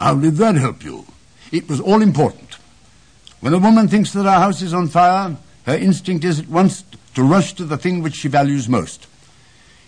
How 0.00 0.16
did 0.16 0.36
that 0.36 0.56
help 0.56 0.82
you? 0.84 1.06
It 1.54 1.68
was 1.68 1.80
all 1.80 2.02
important. 2.02 2.56
When 3.38 3.54
a 3.54 3.58
woman 3.58 3.86
thinks 3.86 4.12
that 4.12 4.24
her 4.24 4.40
house 4.40 4.60
is 4.60 4.74
on 4.74 4.88
fire, 4.88 5.36
her 5.66 5.76
instinct 5.76 6.24
is 6.24 6.40
at 6.40 6.48
once 6.48 6.82
to 7.14 7.22
rush 7.22 7.52
to 7.52 7.64
the 7.64 7.76
thing 7.76 8.02
which 8.02 8.16
she 8.16 8.26
values 8.26 8.68
most. 8.68 9.06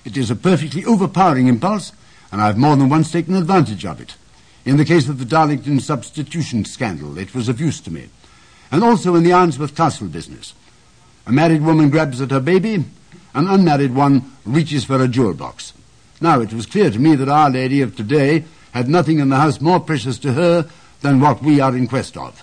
It 0.05 0.17
is 0.17 0.31
a 0.31 0.37
perfectly 0.37 0.85
overpowering 0.85 1.49
impulse, 1.49 1.91
and 2.31 2.41
I've 2.41 2.57
more 2.57 2.77
than 2.77 2.89
once 2.89 3.11
taken 3.11 3.35
advantage 3.35 3.85
of 3.85 4.01
it. 4.01 4.15
In 4.65 4.77
the 4.77 4.85
case 4.85 5.09
of 5.09 5.19
the 5.19 5.25
Darlington 5.25 5.81
substitution 5.81 6.65
scandal, 6.65 7.19
it 7.19 7.35
was 7.35 7.49
of 7.49 7.61
use 7.61 7.81
to 7.81 7.93
me. 7.93 8.11
And 8.71 8.85
also 8.85 9.17
in 9.17 9.25
the 9.25 9.31
Arnsworth 9.31 9.75
Castle 9.75 10.07
business. 10.07 10.55
A 11.27 11.33
married 11.33 11.63
woman 11.63 11.91
grabs 11.91 12.21
at 12.21 12.31
her 12.31 12.39
baby, 12.39 12.85
an 13.35 13.49
unmarried 13.49 13.93
one 13.93 14.37
reaches 14.45 14.85
for 14.85 15.03
a 15.03 15.09
jewel 15.09 15.35
box. 15.35 15.73
Now, 16.21 16.41
it 16.41 16.53
was 16.53 16.65
clear 16.65 16.93
to 16.93 16.99
me 17.01 17.17
that 17.17 17.29
Our 17.29 17.51
Lady 17.51 17.83
of 17.83 17.97
today 17.97 18.45
had 18.71 18.89
nothing 18.89 19.19
in 19.19 19.31
the 19.31 19.37
house 19.37 19.61
more 19.61 19.81
precious 19.81 20.17
to 20.21 20.33
her 20.35 20.71
than 21.03 21.21
what 21.21 21.43
we 21.43 21.61
are 21.61 21.77
in 21.77 21.87
quest 21.87 22.17
of. 22.17 22.43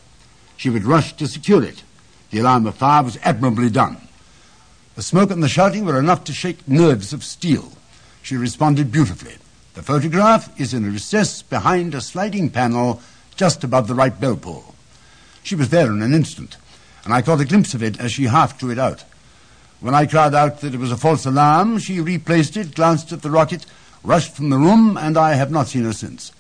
She 0.58 0.70
would 0.70 0.86
rush 0.86 1.14
to 1.18 1.28
secure 1.28 1.64
it. 1.64 1.84
The 2.32 2.40
alarm 2.40 2.66
of 2.68 2.76
fire 2.76 3.04
was 3.04 3.18
admirably 3.24 3.70
done. 3.70 3.98
The 4.96 5.02
smoke 5.02 5.32
and 5.32 5.42
the 5.42 5.50
shouting 5.50 5.86
were 5.86 6.00
enough 6.00 6.24
to 6.26 6.34
shake 6.34 6.68
nerves 6.68 7.14
of 7.14 7.24
steel. 7.24 7.72
She 8.22 8.38
responded 8.38 8.92
beautifully. 8.92 9.36
The 9.74 9.82
photograph 9.82 10.60
is 10.60 10.74
in 10.74 10.86
a 10.86 10.90
recess 10.90 11.42
behind 11.42 11.96
a 11.96 12.02
sliding 12.02 12.50
panel 12.50 13.02
just 13.36 13.64
above 13.64 13.88
the 13.88 13.96
right 13.96 14.18
bell 14.20 14.36
pull. 14.36 14.76
She 15.42 15.56
was 15.56 15.70
there 15.70 15.88
in 15.88 16.02
an 16.02 16.14
instant, 16.14 16.58
and 17.04 17.14
I 17.14 17.22
caught 17.22 17.42
a 17.42 17.46
glimpse 17.46 17.74
of 17.74 17.82
it 17.84 18.00
as 18.00 18.12
she 18.12 18.26
half 18.26 18.58
drew 18.58 18.72
it 18.72 18.80
out. 18.80 19.04
When 19.80 19.96
I 19.96 20.06
cried 20.06 20.34
out 20.34 20.62
that 20.62 20.74
it 20.74 20.80
was 20.80 20.92
a 20.92 20.98
false 20.98 21.26
alarm, 21.26 21.80
she 21.80 22.00
replaced 22.00 22.56
it, 22.56 22.76
glanced 22.76 23.12
at 23.12 23.22
the 23.22 23.32
rocket, 23.32 23.66
rushed 24.04 24.34
from 24.34 24.50
the 24.50 24.58
room, 24.58 24.96
and 24.96 25.18
I 25.18 25.34
have 25.34 25.52
not 25.52 25.68
seen 25.68 25.84
her 25.84 25.94
since. 25.94 26.32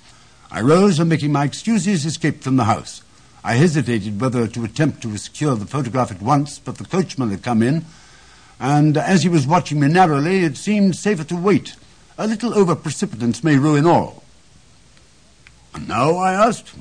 I 0.53 0.61
rose 0.61 0.99
and, 0.99 1.09
making 1.09 1.31
my 1.31 1.45
excuses, 1.45 2.05
escaped 2.05 2.43
from 2.43 2.57
the 2.57 2.65
house. 2.65 3.01
I 3.43 3.55
hesitated 3.55 4.21
whether 4.21 4.47
to 4.47 4.63
attempt 4.63 5.01
to 5.01 5.17
secure 5.17 5.55
the 5.55 5.65
photograph 5.65 6.11
at 6.11 6.21
once, 6.21 6.59
but 6.59 6.77
the 6.77 6.85
coachman 6.85 7.31
had 7.31 7.41
come 7.41 7.63
in, 7.63 7.85
and 8.59 8.95
as 8.95 9.23
he 9.23 9.29
was 9.29 9.47
watching 9.47 9.79
me 9.79 9.87
narrowly, 9.87 10.43
it 10.43 10.55
seemed 10.55 10.95
safer 10.95 11.23
to 11.23 11.35
wait. 11.35 11.75
A 12.19 12.27
little 12.27 12.53
over 12.53 12.75
precipitance 12.75 13.43
may 13.43 13.57
ruin 13.57 13.87
all. 13.87 14.23
And 15.73 15.87
now, 15.87 16.17
I 16.17 16.33
asked, 16.33 16.71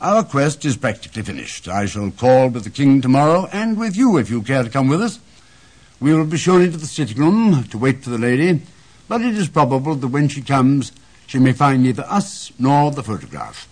our 0.00 0.24
quest 0.24 0.64
is 0.64 0.78
practically 0.78 1.22
finished. 1.22 1.68
I 1.68 1.84
shall 1.84 2.10
call 2.10 2.48
with 2.48 2.64
the 2.64 2.70
king 2.70 3.02
tomorrow, 3.02 3.46
and 3.52 3.78
with 3.78 3.94
you 3.94 4.16
if 4.16 4.30
you 4.30 4.40
care 4.40 4.62
to 4.62 4.70
come 4.70 4.88
with 4.88 5.02
us. 5.02 5.20
We 6.00 6.14
will 6.14 6.24
be 6.24 6.38
shown 6.38 6.62
into 6.62 6.78
the 6.78 6.86
sitting 6.86 7.18
room 7.18 7.64
to 7.64 7.76
wait 7.76 8.02
for 8.02 8.08
the 8.08 8.18
lady, 8.18 8.62
but 9.06 9.20
it 9.20 9.34
is 9.34 9.48
probable 9.48 9.96
that 9.96 10.08
when 10.08 10.28
she 10.28 10.40
comes, 10.40 10.92
she 11.26 11.38
may 11.38 11.52
find 11.52 11.82
neither 11.82 12.04
us 12.08 12.52
nor 12.58 12.90
the 12.90 13.02
photograph. 13.02 13.68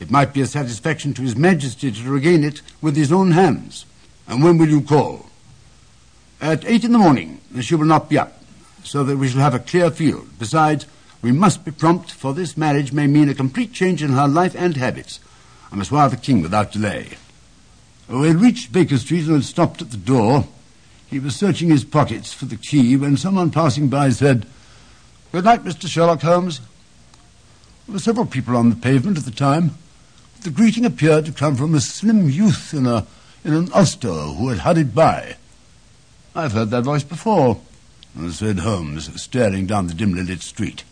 It 0.00 0.10
might 0.10 0.32
be 0.32 0.40
a 0.40 0.46
satisfaction 0.46 1.14
to 1.14 1.22
His 1.22 1.36
Majesty 1.36 1.92
to 1.92 2.10
regain 2.10 2.44
it 2.44 2.62
with 2.80 2.96
his 2.96 3.12
own 3.12 3.32
hands. 3.32 3.86
And 4.26 4.42
when 4.42 4.58
will 4.58 4.68
you 4.68 4.80
call? 4.80 5.26
At 6.40 6.64
eight 6.64 6.84
in 6.84 6.92
the 6.92 6.98
morning. 6.98 7.40
She 7.60 7.74
will 7.74 7.86
not 7.86 8.08
be 8.08 8.18
up, 8.18 8.42
so 8.82 9.04
that 9.04 9.16
we 9.16 9.28
shall 9.28 9.40
have 9.40 9.54
a 9.54 9.58
clear 9.58 9.90
field. 9.90 10.28
Besides, 10.38 10.86
we 11.20 11.30
must 11.30 11.64
be 11.64 11.70
prompt, 11.70 12.10
for 12.10 12.34
this 12.34 12.56
marriage 12.56 12.92
may 12.92 13.06
mean 13.06 13.28
a 13.28 13.34
complete 13.34 13.72
change 13.72 14.02
in 14.02 14.10
her 14.10 14.26
life 14.26 14.56
and 14.56 14.76
habits. 14.76 15.20
I 15.70 15.76
must 15.76 15.92
wire 15.92 16.08
the 16.08 16.16
king 16.16 16.42
without 16.42 16.72
delay. 16.72 17.10
Oh, 18.08 18.22
we 18.22 18.28
had 18.28 18.40
reached 18.40 18.72
Baker 18.72 18.98
Street 18.98 19.26
and 19.26 19.34
had 19.34 19.44
stopped 19.44 19.80
at 19.80 19.90
the 19.90 19.96
door. 19.96 20.46
He 21.06 21.20
was 21.20 21.36
searching 21.36 21.68
his 21.68 21.84
pockets 21.84 22.32
for 22.32 22.46
the 22.46 22.56
key 22.56 22.96
when 22.96 23.16
someone 23.16 23.50
passing 23.50 23.88
by 23.88 24.10
said, 24.10 24.46
Good 25.30 25.44
night, 25.44 25.64
Mr. 25.64 25.86
Sherlock 25.86 26.22
Holmes. 26.22 26.60
There 27.86 27.94
were 27.94 27.98
several 27.98 28.26
people 28.26 28.56
on 28.56 28.70
the 28.70 28.76
pavement 28.76 29.18
at 29.18 29.24
the 29.24 29.30
time. 29.30 29.72
The 30.42 30.50
greeting 30.50 30.84
appeared 30.84 31.26
to 31.26 31.32
come 31.32 31.56
from 31.56 31.74
a 31.74 31.80
slim 31.80 32.28
youth 32.28 32.72
in, 32.74 32.86
a, 32.86 33.06
in 33.44 33.52
an 33.52 33.70
ulster 33.74 34.12
who 34.12 34.48
had 34.48 34.60
hurried 34.60 34.94
by. 34.94 35.36
I've 36.34 36.52
heard 36.52 36.70
that 36.70 36.84
voice 36.84 37.02
before, 37.02 37.60
said 38.30 38.60
Holmes, 38.60 39.20
staring 39.20 39.66
down 39.66 39.86
the 39.86 39.94
dimly 39.94 40.22
lit 40.22 40.42
street. 40.42 40.84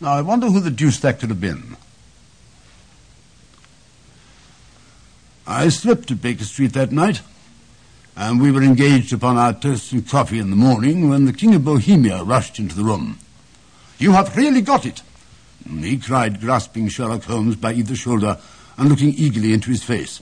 Now, 0.00 0.12
I 0.12 0.22
wonder 0.22 0.48
who 0.48 0.60
the 0.60 0.70
deuce 0.70 1.00
that 1.00 1.20
could 1.20 1.28
have 1.28 1.40
been. 1.40 1.76
I 5.46 5.68
slept 5.68 6.10
at 6.10 6.22
Baker 6.22 6.44
Street 6.44 6.72
that 6.72 6.90
night, 6.90 7.20
and 8.16 8.40
we 8.40 8.50
were 8.50 8.62
engaged 8.62 9.12
upon 9.12 9.36
our 9.36 9.52
toast 9.52 9.92
and 9.92 10.08
coffee 10.08 10.38
in 10.38 10.50
the 10.50 10.56
morning 10.56 11.08
when 11.08 11.26
the 11.26 11.32
King 11.32 11.54
of 11.54 11.64
Bohemia 11.64 12.22
rushed 12.22 12.58
into 12.58 12.74
the 12.74 12.84
room. 12.84 13.18
You 13.98 14.12
have 14.12 14.36
really 14.36 14.62
got 14.62 14.86
it, 14.86 15.02
he 15.66 15.96
cried, 15.96 16.40
grasping 16.40 16.88
Sherlock 16.88 17.24
Holmes 17.24 17.56
by 17.56 17.72
either 17.72 17.96
shoulder 17.96 18.38
and 18.76 18.88
looking 18.88 19.14
eagerly 19.14 19.52
into 19.52 19.70
his 19.70 19.82
face. 19.82 20.20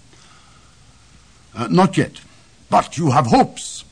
Uh, 1.55 1.69
not 1.69 1.97
yet, 1.97 2.21
but 2.71 2.97
you 2.97 3.11
have 3.11 3.27
hopes. 3.27 3.85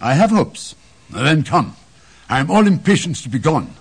I 0.00 0.14
have 0.14 0.30
hopes. 0.30 0.74
Then 1.10 1.42
come. 1.42 1.76
I 2.28 2.40
am 2.40 2.50
all 2.50 2.66
impatience 2.66 3.22
to 3.22 3.28
be 3.28 3.38
gone. 3.38 3.74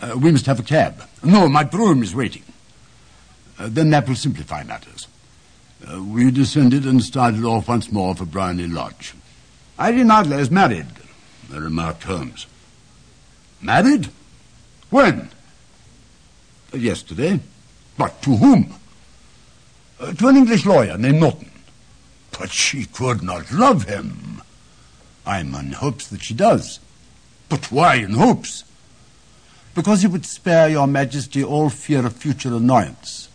Uh, 0.00 0.16
we 0.18 0.32
must 0.32 0.46
have 0.46 0.60
a 0.60 0.64
cab. 0.64 1.02
No, 1.22 1.48
my 1.48 1.64
brougham 1.64 2.02
is 2.02 2.14
waiting. 2.14 2.42
Uh, 3.58 3.68
then 3.70 3.90
that 3.90 4.08
will 4.08 4.16
simplify 4.16 4.62
matters. 4.64 5.06
Uh, 5.86 6.02
we 6.02 6.30
descended 6.30 6.84
and 6.84 7.02
started 7.02 7.44
off 7.44 7.68
once 7.68 7.92
more 7.92 8.14
for 8.14 8.24
Briony 8.24 8.66
Lodge. 8.66 9.14
Irene 9.78 10.10
Adler 10.10 10.38
is 10.38 10.50
married, 10.50 10.86
remarked 11.50 12.04
Holmes. 12.04 12.46
Married? 13.60 14.08
When? 14.90 15.30
Yesterday. 16.76 17.40
But 17.96 18.20
to 18.22 18.36
whom? 18.36 18.74
Uh, 20.00 20.12
to 20.12 20.28
an 20.28 20.36
English 20.36 20.66
lawyer 20.66 20.98
named 20.98 21.20
Norton. 21.20 21.50
But 22.38 22.50
she 22.50 22.86
could 22.86 23.22
not 23.22 23.52
love 23.52 23.84
him. 23.84 24.42
I'm 25.26 25.54
in 25.54 25.72
hopes 25.72 26.08
that 26.08 26.22
she 26.22 26.34
does. 26.34 26.80
But 27.48 27.70
why 27.70 27.96
in 27.96 28.14
hopes? 28.14 28.64
Because 29.74 30.04
it 30.04 30.10
would 30.10 30.26
spare 30.26 30.68
your 30.68 30.86
majesty 30.86 31.42
all 31.42 31.70
fear 31.70 32.04
of 32.04 32.14
future 32.14 32.54
annoyance. 32.54 33.28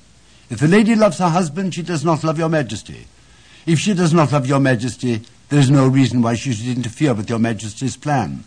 If 0.50 0.60
the 0.60 0.68
lady 0.68 0.96
loves 0.96 1.20
her 1.20 1.30
husband, 1.30 1.76
she 1.76 1.84
does 1.84 2.04
not 2.04 2.24
love 2.24 2.38
your 2.38 2.50
majesty. 2.50 3.08
If 3.66 3.80
she 3.80 3.94
does 3.94 4.14
not 4.14 4.32
love 4.32 4.48
your 4.48 4.60
majesty, 4.60 5.22
there 5.50 5.60
is 5.60 5.70
no 5.70 5.88
reason 5.88 6.22
why 6.22 6.36
she 6.36 6.54
should 6.54 6.78
interfere 6.78 7.14
with 7.14 7.30
your 7.30 7.40
majesty's 7.40 7.98
plan. 7.98 8.44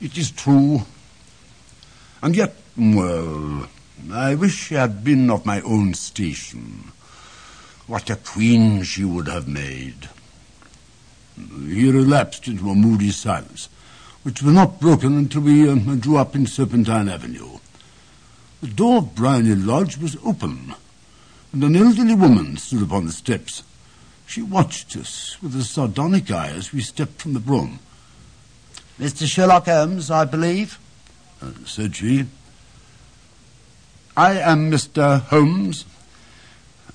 It 0.00 0.16
is 0.18 0.30
true. 0.30 0.82
And 2.22 2.36
yet, 2.36 2.54
well, 2.76 3.68
I 4.10 4.34
wish 4.34 4.54
she 4.54 4.74
had 4.74 5.04
been 5.04 5.30
of 5.30 5.46
my 5.46 5.60
own 5.60 5.94
station. 5.94 6.92
What 7.86 8.10
a 8.10 8.16
queen 8.16 8.82
she 8.82 9.04
would 9.04 9.28
have 9.28 9.46
made. 9.46 10.08
He 11.36 11.90
relapsed 11.90 12.46
into 12.48 12.70
a 12.70 12.74
moody 12.74 13.10
silence, 13.10 13.68
which 14.22 14.42
was 14.42 14.54
not 14.54 14.80
broken 14.80 15.16
until 15.16 15.42
we 15.42 15.68
uh, 15.68 15.74
drew 15.96 16.16
up 16.16 16.34
in 16.34 16.46
Serpentine 16.46 17.08
Avenue. 17.08 17.58
The 18.60 18.68
door 18.68 18.98
of 18.98 19.14
Briony 19.14 19.54
Lodge 19.54 19.98
was 19.98 20.16
open, 20.24 20.74
and 21.52 21.64
an 21.64 21.76
elderly 21.76 22.14
woman 22.14 22.56
stood 22.56 22.82
upon 22.82 23.06
the 23.06 23.12
steps. 23.12 23.62
She 24.26 24.40
watched 24.40 24.96
us 24.96 25.36
with 25.42 25.56
a 25.56 25.64
sardonic 25.64 26.30
eye 26.30 26.50
as 26.50 26.72
we 26.72 26.80
stepped 26.80 27.20
from 27.20 27.34
the 27.34 27.40
brougham. 27.40 27.80
Mr. 28.98 29.26
Sherlock 29.26 29.66
Holmes, 29.66 30.10
I 30.10 30.24
believe, 30.24 30.78
uh, 31.42 31.50
said 31.66 31.96
she. 31.96 32.26
I 34.16 34.32
am 34.38 34.70
Mr. 34.70 35.22
Holmes, 35.22 35.86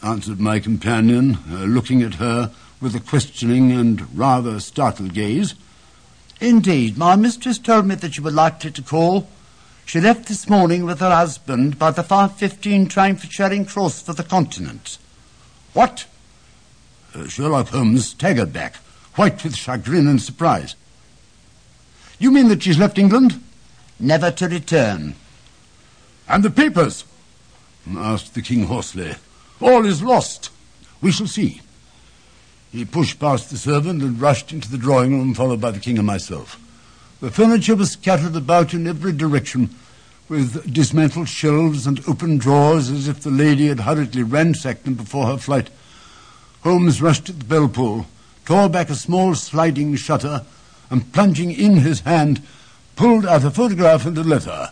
answered 0.04 0.40
my 0.40 0.60
companion, 0.60 1.40
uh, 1.50 1.64
looking 1.64 2.04
at 2.04 2.16
her 2.16 2.52
with 2.80 2.94
a 2.94 3.00
questioning 3.00 3.72
and 3.72 4.16
rather 4.16 4.60
startled 4.60 5.16
gaze. 5.16 5.56
Indeed, 6.40 6.96
my 6.96 7.16
mistress 7.16 7.58
told 7.58 7.88
me 7.88 7.96
that 7.96 8.18
you 8.18 8.24
were 8.24 8.30
likely 8.30 8.70
to 8.70 8.84
call. 8.84 9.28
She 9.88 10.00
left 10.00 10.28
this 10.28 10.48
morning 10.48 10.86
with 10.86 11.00
her 11.00 11.10
husband 11.10 11.80
by 11.80 11.90
the 11.90 12.04
5.15 12.04 12.88
train 12.88 13.16
for 13.16 13.26
Charing 13.26 13.66
Cross 13.66 14.04
for 14.04 14.14
the 14.14 14.24
continent. 14.24 15.00
What? 15.74 16.06
Uh, 17.16 17.28
Sherlock 17.28 17.70
Holmes 17.70 18.10
staggered 18.10 18.54
back, 18.54 18.76
white 19.16 19.44
with 19.44 19.56
chagrin 19.56 20.08
and 20.08 20.22
surprise. 20.22 20.76
You 22.20 22.30
mean 22.30 22.50
that 22.50 22.62
she's 22.62 22.78
left 22.78 23.00
England? 23.00 23.42
Never 24.00 24.30
to 24.30 24.48
return. 24.48 25.16
And 26.28 26.44
the 26.44 26.50
papers? 26.50 27.06
asked 27.96 28.34
the 28.34 28.42
king 28.42 28.66
hoarsely. 28.66 29.16
All 29.62 29.86
is 29.86 30.04
lost. 30.04 30.50
We 31.02 31.12
shall 31.12 31.28
see. 31.28 31.62
He 32.72 32.84
pushed 32.84 33.20
past 33.20 33.50
the 33.50 33.58
servant 33.58 34.02
and 34.02 34.20
rushed 34.20 34.52
into 34.52 34.70
the 34.70 34.78
drawing 34.78 35.18
room, 35.18 35.34
followed 35.34 35.62
by 35.62 35.72
the 35.72 35.80
king 35.80 35.98
and 35.98 36.06
myself. 36.06 36.60
The 37.22 37.32
furniture 37.32 37.76
was 37.76 37.92
scattered 37.92 38.36
about 38.36 38.74
in 38.74 38.88
every 38.88 39.14
direction, 39.14 39.70
with 40.28 40.72
dismantled 40.72 41.30
shelves 41.30 41.88
and 41.88 42.08
open 42.08 42.38
drawers, 42.38 42.90
as 42.90 43.08
if 43.08 43.22
the 43.22 43.32
lady 43.32 43.68
had 43.68 43.80
hurriedly 43.80 44.24
ransacked 44.24 44.84
them 44.84 44.96
before 44.96 45.28
her 45.28 45.38
flight. 45.38 45.70
Holmes 46.62 47.02
rushed 47.02 47.30
at 47.30 47.40
the 47.40 47.46
bell 47.46 47.70
pull, 47.70 48.06
tore 48.46 48.70
back 48.70 48.90
a 48.90 48.96
small 48.96 49.34
sliding 49.34 49.96
shutter, 49.96 50.46
and 50.90 51.12
plunging 51.14 51.52
in 51.52 51.78
his 51.78 52.02
hand, 52.02 52.42
pulled 52.96 53.26
out 53.26 53.46
a 53.46 53.52
photograph 53.52 54.06
and 54.06 54.18
a 54.18 54.24
letter. 54.24 54.72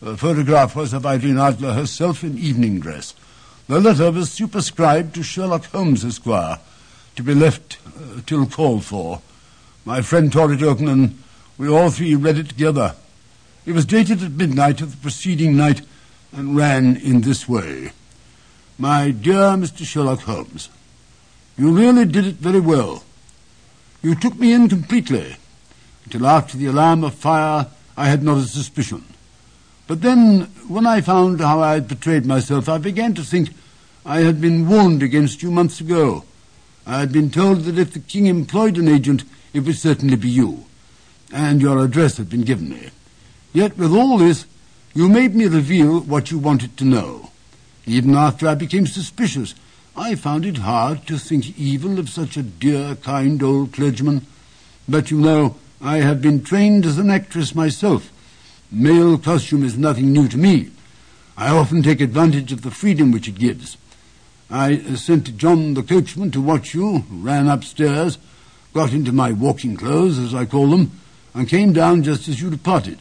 The 0.00 0.16
photograph 0.16 0.74
was 0.74 0.94
of 0.94 1.04
Irene 1.04 1.38
Adler 1.38 1.74
herself 1.74 2.24
in 2.24 2.38
evening 2.38 2.80
dress. 2.80 3.14
The 3.68 3.78
letter 3.78 4.10
was 4.10 4.32
superscribed 4.32 5.14
to 5.14 5.22
Sherlock 5.22 5.66
Holmes, 5.66 6.06
Esquire, 6.06 6.58
to 7.16 7.22
be 7.22 7.34
left 7.34 7.76
uh, 7.86 8.22
till 8.24 8.46
called 8.46 8.82
for. 8.82 9.20
My 9.84 10.00
friend 10.00 10.32
tore 10.32 10.54
it 10.54 10.62
open, 10.62 10.88
and 10.88 11.22
we 11.58 11.68
all 11.68 11.90
three 11.90 12.14
read 12.14 12.38
it 12.38 12.48
together. 12.48 12.94
It 13.66 13.72
was 13.72 13.84
dated 13.84 14.22
at 14.22 14.32
midnight 14.32 14.80
of 14.80 14.92
the 14.92 15.02
preceding 15.02 15.54
night, 15.54 15.82
and 16.32 16.56
ran 16.56 16.96
in 16.96 17.20
this 17.20 17.46
way. 17.46 17.92
My 18.78 19.10
dear 19.10 19.52
Mr. 19.54 19.84
Sherlock 19.84 20.20
Holmes, 20.20 20.70
you 21.58 21.76
really 21.76 22.06
did 22.06 22.26
it 22.26 22.36
very 22.36 22.60
well. 22.60 23.04
You 24.00 24.14
took 24.14 24.36
me 24.36 24.54
in 24.54 24.70
completely. 24.70 25.36
Until 26.06 26.26
after 26.26 26.56
the 26.56 26.66
alarm 26.66 27.04
of 27.04 27.14
fire, 27.14 27.66
I 27.98 28.08
had 28.08 28.22
not 28.22 28.38
a 28.38 28.44
suspicion. 28.44 29.04
But 29.90 30.02
then, 30.02 30.42
when 30.68 30.86
I 30.86 31.00
found 31.00 31.40
how 31.40 31.62
I 31.62 31.72
had 31.72 31.88
betrayed 31.88 32.24
myself, 32.24 32.68
I 32.68 32.78
began 32.78 33.12
to 33.14 33.24
think 33.24 33.50
I 34.06 34.20
had 34.20 34.40
been 34.40 34.68
warned 34.68 35.02
against 35.02 35.42
you 35.42 35.50
months 35.50 35.80
ago. 35.80 36.22
I 36.86 37.00
had 37.00 37.10
been 37.10 37.28
told 37.28 37.64
that 37.64 37.76
if 37.76 37.92
the 37.92 37.98
king 37.98 38.26
employed 38.26 38.78
an 38.78 38.86
agent, 38.86 39.24
it 39.52 39.64
would 39.64 39.74
certainly 39.74 40.14
be 40.14 40.28
you. 40.28 40.66
And 41.32 41.60
your 41.60 41.82
address 41.82 42.18
had 42.18 42.30
been 42.30 42.42
given 42.42 42.68
me. 42.68 42.90
Yet 43.52 43.76
with 43.76 43.92
all 43.92 44.16
this, 44.16 44.46
you 44.94 45.08
made 45.08 45.34
me 45.34 45.48
reveal 45.48 45.98
what 45.98 46.30
you 46.30 46.38
wanted 46.38 46.76
to 46.76 46.84
know. 46.84 47.32
Even 47.84 48.14
after 48.14 48.46
I 48.46 48.54
became 48.54 48.86
suspicious, 48.86 49.56
I 49.96 50.14
found 50.14 50.46
it 50.46 50.58
hard 50.58 51.04
to 51.08 51.18
think 51.18 51.58
evil 51.58 51.98
of 51.98 52.08
such 52.08 52.36
a 52.36 52.44
dear, 52.44 52.94
kind 52.94 53.42
old 53.42 53.72
clergyman. 53.72 54.24
But 54.88 55.10
you 55.10 55.18
know, 55.18 55.56
I 55.82 55.96
have 55.96 56.22
been 56.22 56.44
trained 56.44 56.86
as 56.86 56.96
an 56.96 57.10
actress 57.10 57.56
myself. 57.56 58.12
Male 58.72 59.18
costume 59.18 59.64
is 59.64 59.76
nothing 59.76 60.12
new 60.12 60.28
to 60.28 60.38
me. 60.38 60.70
I 61.36 61.48
often 61.48 61.82
take 61.82 62.00
advantage 62.00 62.52
of 62.52 62.62
the 62.62 62.70
freedom 62.70 63.10
which 63.10 63.26
it 63.26 63.38
gives. 63.38 63.76
I 64.48 64.74
uh, 64.74 64.96
sent 64.96 65.36
John 65.36 65.74
the 65.74 65.82
coachman 65.82 66.30
to 66.32 66.40
watch 66.40 66.72
you, 66.74 67.04
ran 67.10 67.48
upstairs, 67.48 68.18
got 68.72 68.92
into 68.92 69.10
my 69.10 69.32
walking 69.32 69.76
clothes, 69.76 70.18
as 70.18 70.34
I 70.34 70.44
call 70.44 70.68
them, 70.68 70.92
and 71.34 71.48
came 71.48 71.72
down 71.72 72.04
just 72.04 72.28
as 72.28 72.40
you 72.40 72.50
departed. 72.50 72.98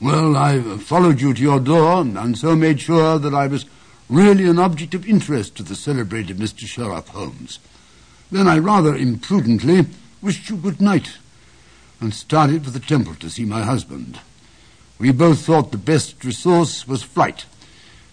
Well, 0.00 0.36
I 0.36 0.60
followed 0.78 1.20
you 1.20 1.32
to 1.32 1.42
your 1.42 1.60
door, 1.60 2.00
and 2.00 2.36
so 2.36 2.54
made 2.54 2.80
sure 2.80 3.18
that 3.18 3.34
I 3.34 3.46
was 3.46 3.64
really 4.08 4.46
an 4.46 4.58
object 4.58 4.94
of 4.94 5.06
interest 5.06 5.56
to 5.56 5.62
the 5.62 5.76
celebrated 5.76 6.36
Mr. 6.36 6.66
Sherlock 6.66 7.08
Holmes. 7.08 7.60
Then 8.30 8.48
I 8.48 8.58
rather 8.58 8.94
imprudently 8.94 9.86
wished 10.20 10.50
you 10.50 10.56
good 10.56 10.80
night, 10.80 11.18
and 12.00 12.12
started 12.12 12.64
for 12.64 12.70
the 12.70 12.80
temple 12.80 13.14
to 13.16 13.30
see 13.30 13.44
my 13.44 13.62
husband. 13.62 14.20
We 15.00 15.12
both 15.12 15.46
thought 15.46 15.72
the 15.72 15.78
best 15.78 16.22
resource 16.26 16.86
was 16.86 17.02
flight, 17.02 17.46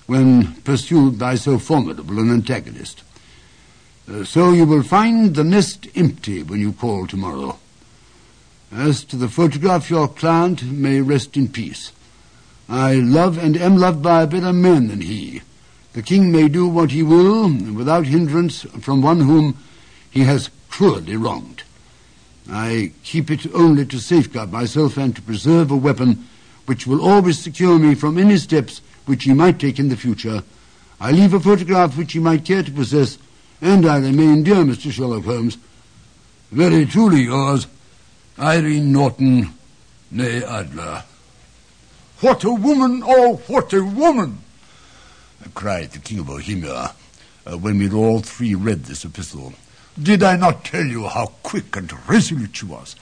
when 0.06 0.54
pursued 0.62 1.20
by 1.20 1.36
so 1.36 1.60
formidable 1.60 2.18
an 2.18 2.32
antagonist. 2.32 3.04
Uh, 4.10 4.24
so 4.24 4.54
you 4.54 4.66
will 4.66 4.84
find 4.84 5.36
the 5.36 5.44
nest 5.44 5.86
empty 5.96 6.44
when 6.44 6.62
you 6.62 6.72
call 6.72 7.06
tomorrow. 7.06 7.60
As 8.72 9.04
to 9.04 9.18
the 9.18 9.28
photograph, 9.28 9.90
your 9.90 10.08
client 10.08 10.64
may 10.64 11.02
rest 11.02 11.36
in 11.36 11.50
peace. 11.50 11.92
I 12.70 12.96
love 12.96 13.38
and 13.38 13.58
am 13.58 13.76
loved 13.76 14.02
by 14.02 14.24
a 14.24 14.28
better 14.28 14.54
man 14.54 14.88
than 14.88 15.02
he. 15.02 15.42
The 15.92 16.02
king 16.02 16.32
may 16.32 16.48
do 16.48 16.70
what 16.70 16.92
he 16.92 17.04
will 17.04 17.50
without 17.74 18.06
hindrance 18.06 18.62
from 18.80 19.02
one 19.02 19.20
whom 19.20 19.58
he 20.10 20.22
has 20.22 20.50
cruelly 20.70 21.18
wronged. 21.18 21.64
I 22.50 22.94
keep 23.04 23.30
it 23.30 23.54
only 23.54 23.86
to 23.88 24.00
safeguard 24.00 24.54
myself 24.54 24.96
and 24.96 25.14
to 25.18 25.22
preserve 25.22 25.70
a 25.70 25.76
weapon 25.76 26.26
which 26.68 26.86
will 26.86 27.02
always 27.02 27.40
secure 27.40 27.80
me 27.80 27.96
from 27.96 28.18
any 28.18 28.38
steps 28.38 28.82
which 29.06 29.24
he 29.24 29.34
might 29.34 29.58
take 29.58 29.80
in 29.80 29.88
the 29.88 29.96
future. 29.98 30.44
I 31.00 31.12
leave 31.12 31.34
a 31.34 31.40
photograph 31.40 31.98
which 31.98 32.12
he 32.14 32.20
might 32.20 32.46
care 32.46 32.62
to 32.62 32.72
possess, 32.72 33.18
and 33.62 33.86
I 33.86 33.98
remain, 33.98 34.44
dear 34.44 34.58
Mr. 34.58 34.92
Sherlock 34.92 35.24
Holmes, 35.24 35.58
very 36.52 36.86
truly 36.86 37.22
yours, 37.24 37.68
Irene 38.38 38.92
Norton, 38.92 39.54
née 40.14 40.44
Adler. 40.44 41.04
What 42.20 42.44
a 42.44 42.52
woman, 42.52 43.02
oh, 43.06 43.38
what 43.48 43.74
a 43.74 43.84
woman! 43.84 44.40
cried 45.54 45.92
the 45.92 46.00
King 46.00 46.20
of 46.20 46.28
Bohemia, 46.28 46.92
uh, 47.46 47.58
when 47.58 47.78
we 47.78 47.86
had 47.86 47.94
all 47.94 48.20
three 48.20 48.54
read 48.54 48.84
this 48.84 49.06
epistle. 49.06 49.54
Did 50.02 50.22
I 50.22 50.36
not 50.36 50.66
tell 50.66 50.86
you 50.86 51.08
how 51.08 51.28
quick 51.44 51.76
and 51.78 51.92
resolute 52.10 52.58
she 52.58 52.66
was? 52.66 52.96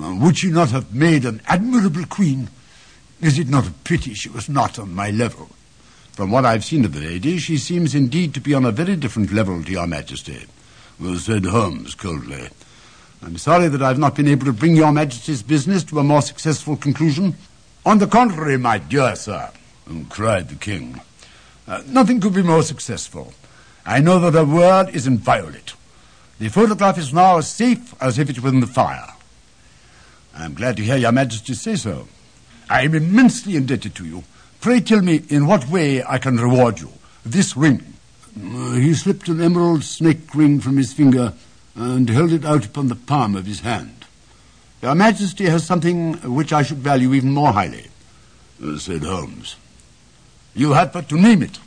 Uh, 0.00 0.16
would 0.20 0.38
she 0.38 0.50
not 0.50 0.70
have 0.70 0.94
made 0.94 1.24
an 1.24 1.42
admirable 1.46 2.06
queen? 2.06 2.48
Is 3.20 3.38
it 3.38 3.48
not 3.48 3.66
a 3.66 3.72
pity 3.84 4.14
she 4.14 4.28
was 4.28 4.48
not 4.48 4.78
on 4.78 4.94
my 4.94 5.10
level? 5.10 5.48
From 6.12 6.30
what 6.30 6.44
I've 6.44 6.64
seen 6.64 6.84
of 6.84 6.92
the 6.92 7.00
lady, 7.00 7.38
she 7.38 7.56
seems 7.56 7.94
indeed 7.94 8.34
to 8.34 8.40
be 8.40 8.54
on 8.54 8.64
a 8.64 8.70
very 8.70 8.96
different 8.96 9.32
level 9.32 9.62
to 9.62 9.72
your 9.72 9.86
majesty, 9.86 10.46
said 11.18 11.46
Holmes 11.46 11.94
coldly. 11.94 12.48
I'm 13.22 13.38
sorry 13.38 13.68
that 13.68 13.82
I've 13.82 13.98
not 13.98 14.14
been 14.14 14.28
able 14.28 14.46
to 14.46 14.52
bring 14.52 14.76
your 14.76 14.92
majesty's 14.92 15.42
business 15.42 15.82
to 15.84 15.98
a 15.98 16.04
more 16.04 16.22
successful 16.22 16.76
conclusion. 16.76 17.34
On 17.86 17.98
the 17.98 18.06
contrary, 18.06 18.58
my 18.58 18.78
dear 18.78 19.16
sir, 19.16 19.50
cried 20.08 20.48
the 20.48 20.54
king, 20.54 21.00
uh, 21.66 21.82
nothing 21.86 22.20
could 22.20 22.34
be 22.34 22.42
more 22.42 22.62
successful. 22.62 23.32
I 23.86 24.00
know 24.00 24.18
that 24.18 24.34
her 24.34 24.44
word 24.44 24.90
is 24.94 25.06
inviolate. 25.06 25.74
The 26.38 26.48
photograph 26.48 26.98
is 26.98 27.12
now 27.12 27.38
as 27.38 27.50
safe 27.50 27.94
as 28.00 28.18
if 28.18 28.28
it 28.28 28.40
were 28.40 28.50
in 28.50 28.60
the 28.60 28.66
fire. 28.66 29.14
I'm 30.36 30.54
glad 30.54 30.76
to 30.76 30.84
hear 30.84 30.96
your 30.96 31.12
majesty 31.12 31.54
say 31.54 31.76
so. 31.76 32.08
I 32.68 32.82
am 32.82 32.94
immensely 32.94 33.56
indebted 33.56 33.94
to 33.96 34.06
you. 34.06 34.24
Pray 34.60 34.80
tell 34.80 35.02
me 35.02 35.22
in 35.28 35.46
what 35.46 35.68
way 35.68 36.02
I 36.02 36.18
can 36.18 36.36
reward 36.36 36.80
you. 36.80 36.90
This 37.24 37.56
ring. 37.56 37.94
Uh, 38.36 38.72
he 38.72 38.94
slipped 38.94 39.28
an 39.28 39.40
emerald 39.40 39.84
snake 39.84 40.34
ring 40.34 40.60
from 40.60 40.76
his 40.76 40.92
finger 40.92 41.34
and 41.74 42.08
held 42.08 42.32
it 42.32 42.44
out 42.44 42.64
upon 42.64 42.88
the 42.88 42.94
palm 42.94 43.36
of 43.36 43.46
his 43.46 43.60
hand. 43.60 44.06
Your 44.82 44.94
Majesty 44.94 45.44
has 45.46 45.64
something 45.64 46.14
which 46.34 46.52
I 46.52 46.62
should 46.62 46.78
value 46.78 47.14
even 47.14 47.32
more 47.32 47.52
highly, 47.52 47.86
uh, 48.62 48.78
said 48.78 49.02
Holmes. 49.02 49.56
You 50.54 50.72
had 50.72 50.92
but 50.92 51.08
to 51.08 51.16
name 51.16 51.42
it. 51.42 51.58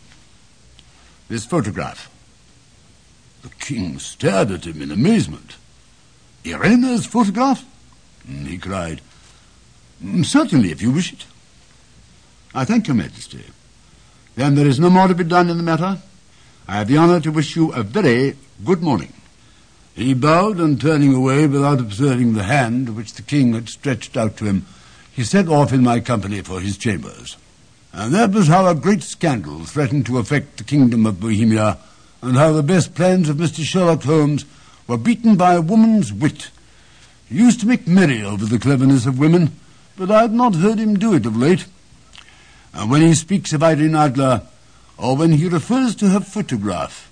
This 1.28 1.46
photograph. 1.46 2.10
The 3.42 3.50
king 3.50 4.00
stared 4.00 4.52
at 4.52 4.66
him 4.66 4.82
in 4.82 4.92
amazement. 4.92 5.56
Irene's 6.46 7.06
photograph? 7.06 7.66
He 8.28 8.58
cried. 8.58 9.02
Mm, 10.04 10.26
certainly, 10.26 10.72
if 10.72 10.82
you 10.82 10.92
wish 10.92 11.14
it. 11.14 11.26
I 12.54 12.66
thank 12.66 12.88
your 12.88 12.96
Majesty. 12.96 13.44
Then 14.36 14.56
there 14.56 14.68
is 14.68 14.80
no 14.80 14.90
more 14.90 15.08
to 15.08 15.16
be 15.16 15.24
done 15.24 15.50
in 15.50 15.58
the 15.58 15.64
matter. 15.64 15.98
I 16.68 16.78
have 16.78 16.88
the 16.88 16.98
honor 16.98 17.20
to 17.22 17.32
wish 17.32 17.56
you 17.56 17.72
a 17.74 17.82
very 17.84 18.36
good 18.64 18.82
morning. 18.82 19.14
He 19.96 20.14
bowed, 20.14 20.60
and 20.60 20.80
turning 20.80 21.16
away 21.16 21.48
without 21.48 21.80
observing 21.80 22.34
the 22.34 22.44
hand 22.44 22.96
which 22.96 23.14
the 23.14 23.24
king 23.24 23.54
had 23.54 23.68
stretched 23.68 24.16
out 24.16 24.38
to 24.38 24.46
him, 24.46 24.68
he 25.12 25.24
set 25.24 25.48
off 25.48 25.74
in 25.74 25.84
my 25.84 26.00
company 26.00 26.42
for 26.42 26.62
his 26.62 26.78
chambers. 26.78 27.36
And 27.94 28.14
that 28.14 28.32
was 28.32 28.48
how 28.48 28.68
a 28.68 28.76
great 28.76 29.02
scandal 29.02 29.66
threatened 29.66 30.06
to 30.06 30.20
affect 30.20 30.58
the 30.58 30.64
kingdom 30.64 31.08
of 31.08 31.20
Bohemia, 31.20 31.80
and 32.22 32.36
how 32.36 32.52
the 32.52 32.62
best 32.62 32.94
plans 32.94 33.28
of 33.28 33.38
Mr. 33.38 33.64
Sherlock 33.64 34.04
Holmes 34.04 34.46
were 34.86 34.98
beaten 34.98 35.36
by 35.36 35.56
a 35.56 35.62
woman's 35.62 36.14
wit. 36.14 36.52
He 37.28 37.38
used 37.38 37.60
to 37.62 37.68
make 37.68 37.88
merry 37.88 38.24
over 38.24 38.46
the 38.46 38.60
cleverness 38.60 39.08
of 39.08 39.18
women, 39.18 39.52
but 39.98 40.12
I 40.12 40.22
have 40.22 40.34
not 40.34 40.56
heard 40.56 40.78
him 40.78 40.98
do 40.98 41.14
it 41.16 41.26
of 41.26 41.36
late. 41.36 41.66
And 42.74 42.90
when 42.90 43.02
he 43.02 43.16
speaks 43.16 43.52
of 43.52 43.64
Irene 43.64 43.96
Adler, 43.96 44.44
or 44.98 45.18
when 45.18 45.34
he 45.34 45.50
refers 45.50 45.96
to 45.96 46.10
her 46.10 46.20
photograph, 46.20 47.12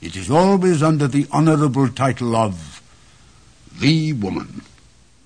it 0.00 0.16
is 0.16 0.30
always 0.30 0.82
under 0.82 1.08
the 1.08 1.26
honorable 1.30 1.88
title 1.88 2.34
of 2.34 2.80
The 3.78 4.12
Woman. 4.14 4.62